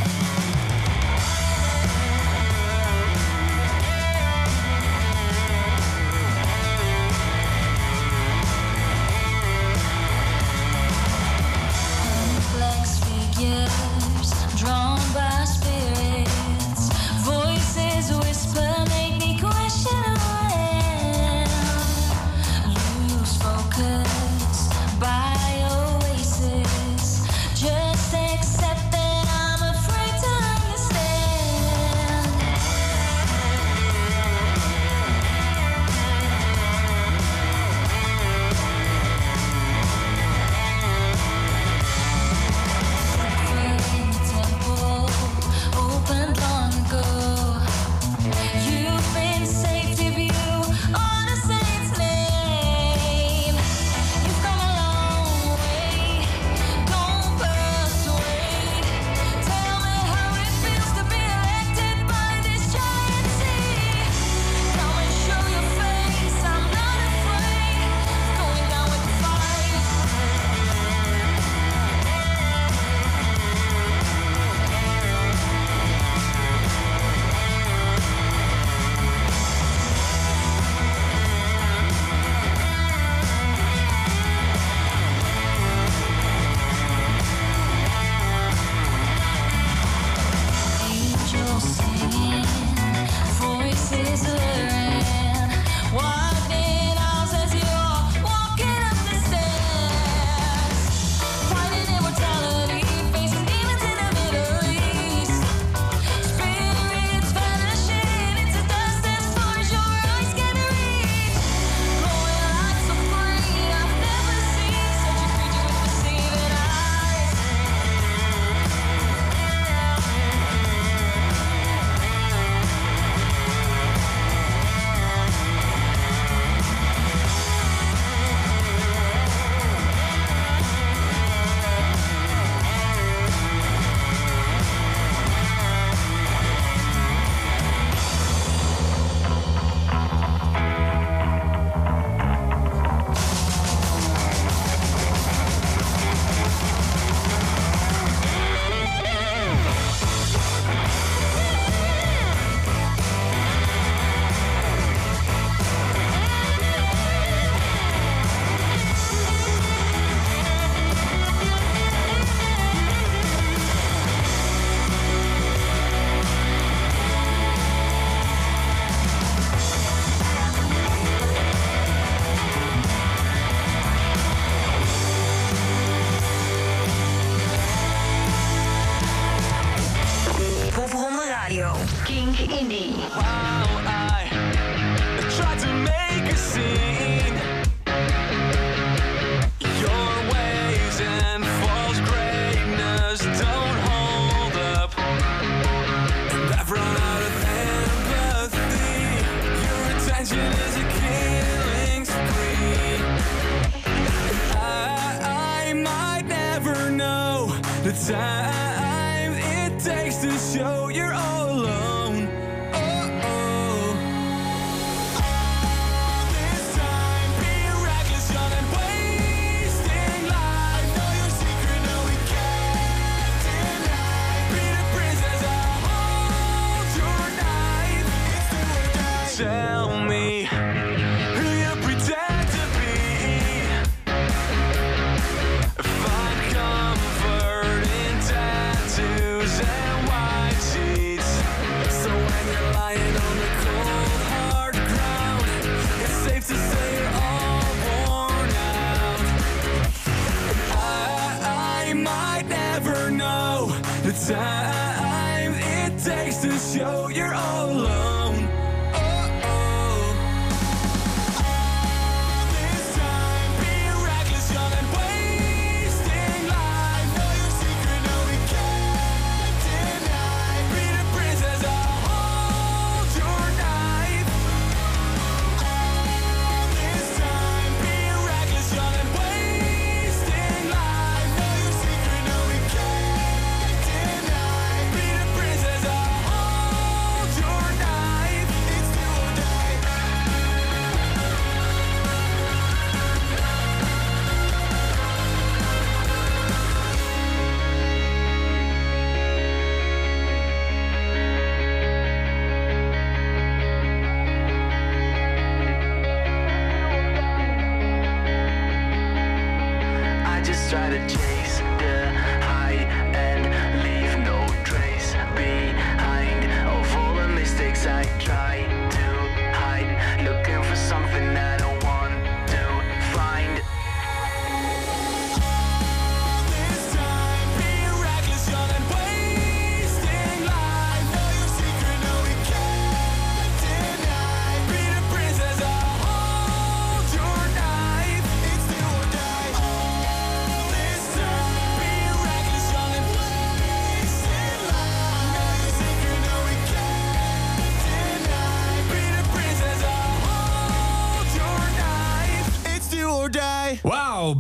Know 253.20 253.68
the 254.04 254.14
time 254.34 255.54
it 255.54 255.92
takes 256.02 256.38
to 256.38 256.52
show 256.58 257.10
you're 257.10 257.34
all 257.34 257.70
alone. 257.70 258.19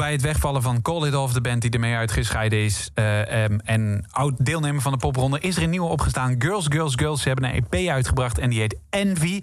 Bij 0.09 0.17
het 0.17 0.27
wegvallen 0.27 0.61
van 0.61 0.81
Call 0.81 1.07
It 1.07 1.15
Off, 1.15 1.33
de 1.33 1.41
band 1.41 1.61
die 1.61 1.71
ermee 1.71 1.95
uitgescheiden 1.95 2.59
is... 2.59 2.89
eh, 2.93 3.43
em, 3.43 3.59
en 3.59 4.05
oud-deelnemer 4.11 4.81
van 4.81 4.91
de 4.91 4.97
popronde, 4.97 5.39
is 5.39 5.57
er 5.57 5.63
een 5.63 5.69
nieuwe 5.69 5.87
opgestaan. 5.87 6.35
Girls, 6.39 6.65
Girls, 6.69 6.93
Girls. 6.95 7.21
Ze 7.21 7.27
hebben 7.27 7.45
een 7.45 7.65
EP 7.69 7.89
uitgebracht 7.89 8.37
en 8.37 8.49
die 8.49 8.59
heet 8.59 8.77
Envy. 8.89 9.41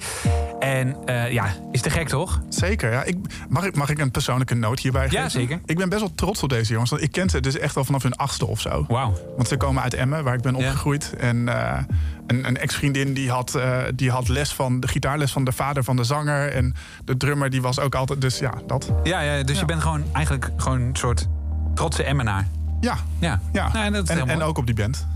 En 0.59 0.97
eh, 1.05 1.33
ja, 1.33 1.55
is 1.73 1.81
te 1.81 1.91
gek, 1.91 2.09
toch? 2.09 2.43
Zeker, 2.49 2.93
ja. 2.93 3.03
Ik, 3.05 3.17
mag, 3.49 3.65
ik, 3.65 3.77
mag 3.77 3.91
ik 3.91 3.99
een 3.99 4.11
persoonlijke 4.11 4.55
noot 4.55 4.81
hierbij 4.81 5.03
geven? 5.03 5.23
Ja, 5.23 5.29
zeker. 5.29 5.61
Ik 5.65 5.77
ben 5.77 5.89
best 5.89 6.01
wel 6.01 6.15
trots 6.15 6.43
op 6.43 6.49
deze 6.49 6.73
jongens. 6.73 6.91
Want 6.91 7.03
ik 7.03 7.13
ken 7.13 7.31
ze 7.31 7.41
dus 7.41 7.59
echt 7.59 7.77
al 7.77 7.85
vanaf 7.85 8.03
hun 8.03 8.17
achtste 8.17 8.47
of 8.47 8.61
zo. 8.61 8.85
Wauw. 8.89 9.13
Want 9.37 9.49
ze 9.49 9.57
komen 9.57 9.83
uit 9.83 9.95
Emmen, 9.95 10.25
waar 10.25 10.35
ik 10.35 10.43
ben 10.43 10.55
opgegroeid. 10.55 11.15
En 11.19 11.49
eh, 11.49 11.79
een, 12.27 12.47
een 12.47 12.57
ex-vriendin 12.57 13.15
die 13.15 13.31
had, 13.31 13.55
eh, 13.55 13.83
die 13.95 14.11
had 14.11 14.29
les 14.29 14.53
van 14.53 14.81
de 14.81 14.89
gitaarles 14.89 15.33
van 15.33 15.45
de 15.45 15.53
vader 15.53 15.85
van 15.85 15.97
de 15.97 16.05
zanger. 16.05 16.53
En 16.53 16.75
de 17.05 17.17
drummer 17.17 17.51
die 17.51 17.63
was 17.63 17.79
ook 17.79 17.95
altijd... 17.95 18.21
Dus 18.21 18.39
ja, 18.39 18.53
dat. 18.67 18.93
Ja, 19.03 19.21
ja 19.21 19.43
dus 19.43 19.59
je 19.59 19.65
bent 19.65 19.83
gewoon 19.83 20.05
eigenlijk 20.13 20.51
gewoon 20.57 20.81
een 20.81 20.97
soort 20.97 21.27
trotse 21.75 22.05
Emmenaar. 22.05 22.49
Ja. 22.81 22.97
Ja, 23.19 23.41
ja. 23.53 23.73
Nou, 23.73 23.91
dat 23.93 24.03
is 24.03 24.09
en, 24.09 24.19
en 24.19 24.27
mooi. 24.27 24.43
ook 24.43 24.59
op 24.59 24.67
die 24.67 24.75
band. 24.75 25.07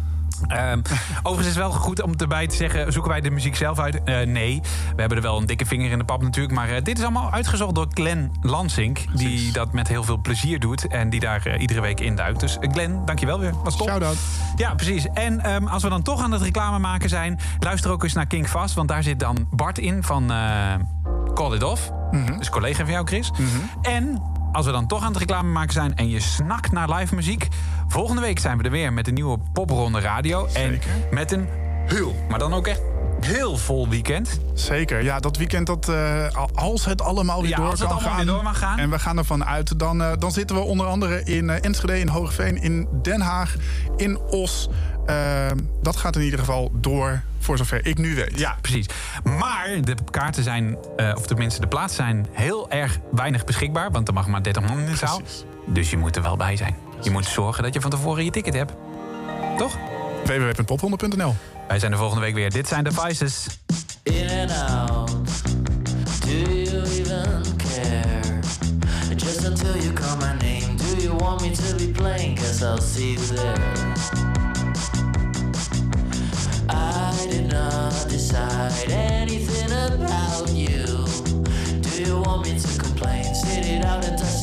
Ehm, 0.47 0.81
overigens 1.23 1.49
is 1.49 1.55
het 1.55 1.65
wel 1.65 1.71
goed 1.71 2.03
om 2.03 2.13
erbij 2.17 2.47
te 2.47 2.57
zeggen... 2.57 2.93
zoeken 2.93 3.11
wij 3.11 3.21
de 3.21 3.31
muziek 3.31 3.57
zelf 3.57 3.79
uit? 3.79 4.03
Eh, 4.05 4.27
nee, 4.27 4.61
we 4.95 5.01
hebben 5.01 5.17
er 5.17 5.23
wel 5.23 5.39
een 5.39 5.47
dikke 5.47 5.67
vinger 5.67 5.91
in 5.91 5.99
de 5.99 6.05
pap 6.05 6.23
natuurlijk... 6.23 6.55
maar 6.55 6.69
eh, 6.69 6.83
dit 6.83 6.99
is 6.99 7.05
allemaal 7.05 7.31
uitgezocht 7.31 7.75
door 7.75 7.87
Glenn 7.91 8.33
Lansink... 8.41 9.05
die 9.15 9.53
dat 9.53 9.73
met 9.73 9.89
heel 9.89 10.05
veel 10.05 10.19
plezier 10.19 10.61
doet 10.61 10.87
en 10.87 11.11
die 11.11 11.21
daar 11.21 11.47
eh, 11.47 11.61
iedere 11.61 11.81
week 11.81 12.01
induikt. 12.01 12.41
Dus 12.41 12.57
Glenn, 12.61 13.05
dankjewel 13.05 13.41
weer. 13.41 13.53
Was 13.65 13.77
top. 13.77 13.89
Shout-out. 13.89 14.17
Ja, 14.57 14.75
precies. 14.75 15.07
En 15.15 15.41
ehm, 15.41 15.67
als 15.67 15.83
we 15.83 15.89
dan 15.89 16.03
toch 16.03 16.23
aan 16.23 16.33
het 16.33 16.43
reclame 16.43 16.79
maken 16.79 17.09
zijn... 17.09 17.39
luister 17.59 17.91
ook 17.91 18.03
eens 18.03 18.13
naar 18.13 18.27
Kink 18.27 18.49
Vast... 18.49 18.75
want 18.75 18.89
daar 18.89 19.03
zit 19.03 19.21
dan 19.21 19.47
Bart 19.51 19.79
in 19.79 20.03
van 20.03 20.33
Call 21.35 21.55
It 21.55 21.63
Off. 21.63 21.91
Dus 22.39 22.51
collega 22.51 22.85
van 22.85 22.93
jou, 22.93 23.07
Chris. 23.07 23.31
En 23.83 24.23
als 24.53 24.67
we 24.67 24.73
dan 24.73 24.87
toch 24.87 25.03
aan 25.03 25.09
het 25.09 25.17
reclame 25.17 25.49
maken 25.49 25.73
zijn 25.73 25.97
en 25.97 26.09
je 26.09 26.21
snakt 26.21 26.73
naar 26.73 26.91
live 26.91 27.15
muziek... 27.15 27.49
volgende 27.89 28.21
week 28.21 28.39
zijn 28.39 28.59
we 28.59 28.65
er 28.65 28.71
weer 28.71 28.93
met 28.93 29.09
een 29.09 29.15
nieuwe 29.15 29.39
Popronde 29.53 30.01
Radio. 30.01 30.47
En 30.47 30.81
met 31.11 31.33
een 31.33 31.49
heel, 31.87 32.15
maar 32.29 32.39
dan 32.39 32.55
ook 32.55 32.67
echt 32.67 32.81
heel 33.21 33.57
vol 33.57 33.89
weekend. 33.89 34.41
Zeker, 34.55 35.03
ja, 35.03 35.21
dat 35.21 35.37
weekend 35.37 35.67
dat, 35.67 35.89
eh, 35.89 36.27
als 36.55 36.85
het 36.85 37.03
allemaal 37.03 37.41
weer 37.41 37.51
Ja, 37.51 37.57
door 37.57 37.67
als 37.67 37.79
het 37.79 37.89
kan 37.89 37.97
allemaal 37.97 38.15
gaan, 38.15 38.25
weer 38.25 38.35
door 38.35 38.43
mag 38.43 38.59
gaan. 38.59 38.79
En 38.79 38.91
we 38.91 38.99
gaan 38.99 39.19
ervan 39.19 39.45
uit, 39.45 39.79
dan, 39.79 40.03
eh, 40.03 40.13
dan 40.19 40.33
zitten 40.33 40.57
we 40.57 40.63
onder 40.63 40.87
andere 40.87 41.25
in 41.25 41.51
eh, 41.51 41.65
Enschede, 41.65 41.99
in 41.99 42.09
Hoogveen, 42.09 42.63
in 42.63 42.89
Den 43.03 43.21
Haag, 43.21 43.57
in 43.97 44.19
Os. 44.19 44.69
Eh, 45.07 45.47
dat 45.83 45.97
gaat 45.97 46.17
in 46.17 46.23
ieder 46.23 46.39
geval 46.39 46.71
door, 46.75 47.23
voor 47.39 47.57
zover 47.57 47.87
ik 47.87 47.99
nu 47.99 48.15
weet. 48.15 48.39
Ja, 48.39 48.57
precies. 48.61 48.87
Maar 49.25 49.69
de 49.81 49.95
kaarten 50.11 50.43
zijn, 50.43 50.77
eh, 50.97 51.13
of 51.17 51.27
tenminste 51.27 51.61
de 51.61 51.67
plaatsen 51.67 52.05
zijn 52.05 52.27
heel 52.33 52.71
erg 52.71 52.99
weinig 53.13 53.45
beschikbaar. 53.45 53.91
Want 53.91 54.09
er 54.09 54.15
mag 54.15 54.27
maar 54.27 54.43
30 54.43 54.63
man 54.63 54.79
in 54.79 54.87
de 54.87 54.97
zaal. 54.97 55.23
Dus 55.67 55.91
je 55.91 55.97
moet 55.97 56.17
er 56.17 56.23
wel 56.23 56.37
bij 56.37 56.57
zijn. 56.57 56.77
Je 57.03 57.11
moet 57.11 57.27
zorgen 57.27 57.63
dat 57.63 57.75
je 57.75 57.81
van 57.81 57.91
tevoren 57.91 58.25
je 58.25 58.31
ticket 58.31 58.55
hebt. 58.55 58.73
Toch? 59.59 59.77
www.popronde.nl 60.25 61.35
Wij 61.69 61.79
zijn 61.79 61.91
de 61.91 61.97
volgende 61.97 62.23
week 62.23 62.35
weer. 62.35 62.51
Dit 62.51 62.69
zijn 62.69 62.85
de 62.85 62.93
Vices. 62.93 63.47
In 64.03 64.29
and 64.31 64.51
out. 64.71 65.11
Do 66.21 66.31
you 66.31 66.83
even 66.83 67.43
care? 67.57 68.39
Just 69.17 69.45
until 69.45 69.77
you 69.77 69.93
call 69.93 70.17
my 70.17 70.49
name. 70.49 70.77
Do 70.77 71.03
you 71.03 71.17
want 71.17 71.41
me 71.41 71.51
to 71.51 71.77
be 71.77 71.89
playing? 71.89 72.37
Cause 72.37 72.65
I'll 72.65 72.81
see 72.81 73.13
you 73.13 73.27
there. 73.27 74.30
Decide 78.81 78.93
anything 78.93 79.73
about 79.73 80.49
you. 80.51 81.05
Do 81.81 82.03
you 82.03 82.21
want 82.21 82.45
me 82.45 82.59
to 82.59 82.79
complain? 82.79 83.35
Sit 83.35 83.67
it 83.67 83.85
out 83.85 84.05
and 84.05 84.19
touch 84.19 84.40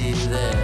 see 0.00 0.28
there. 0.28 0.59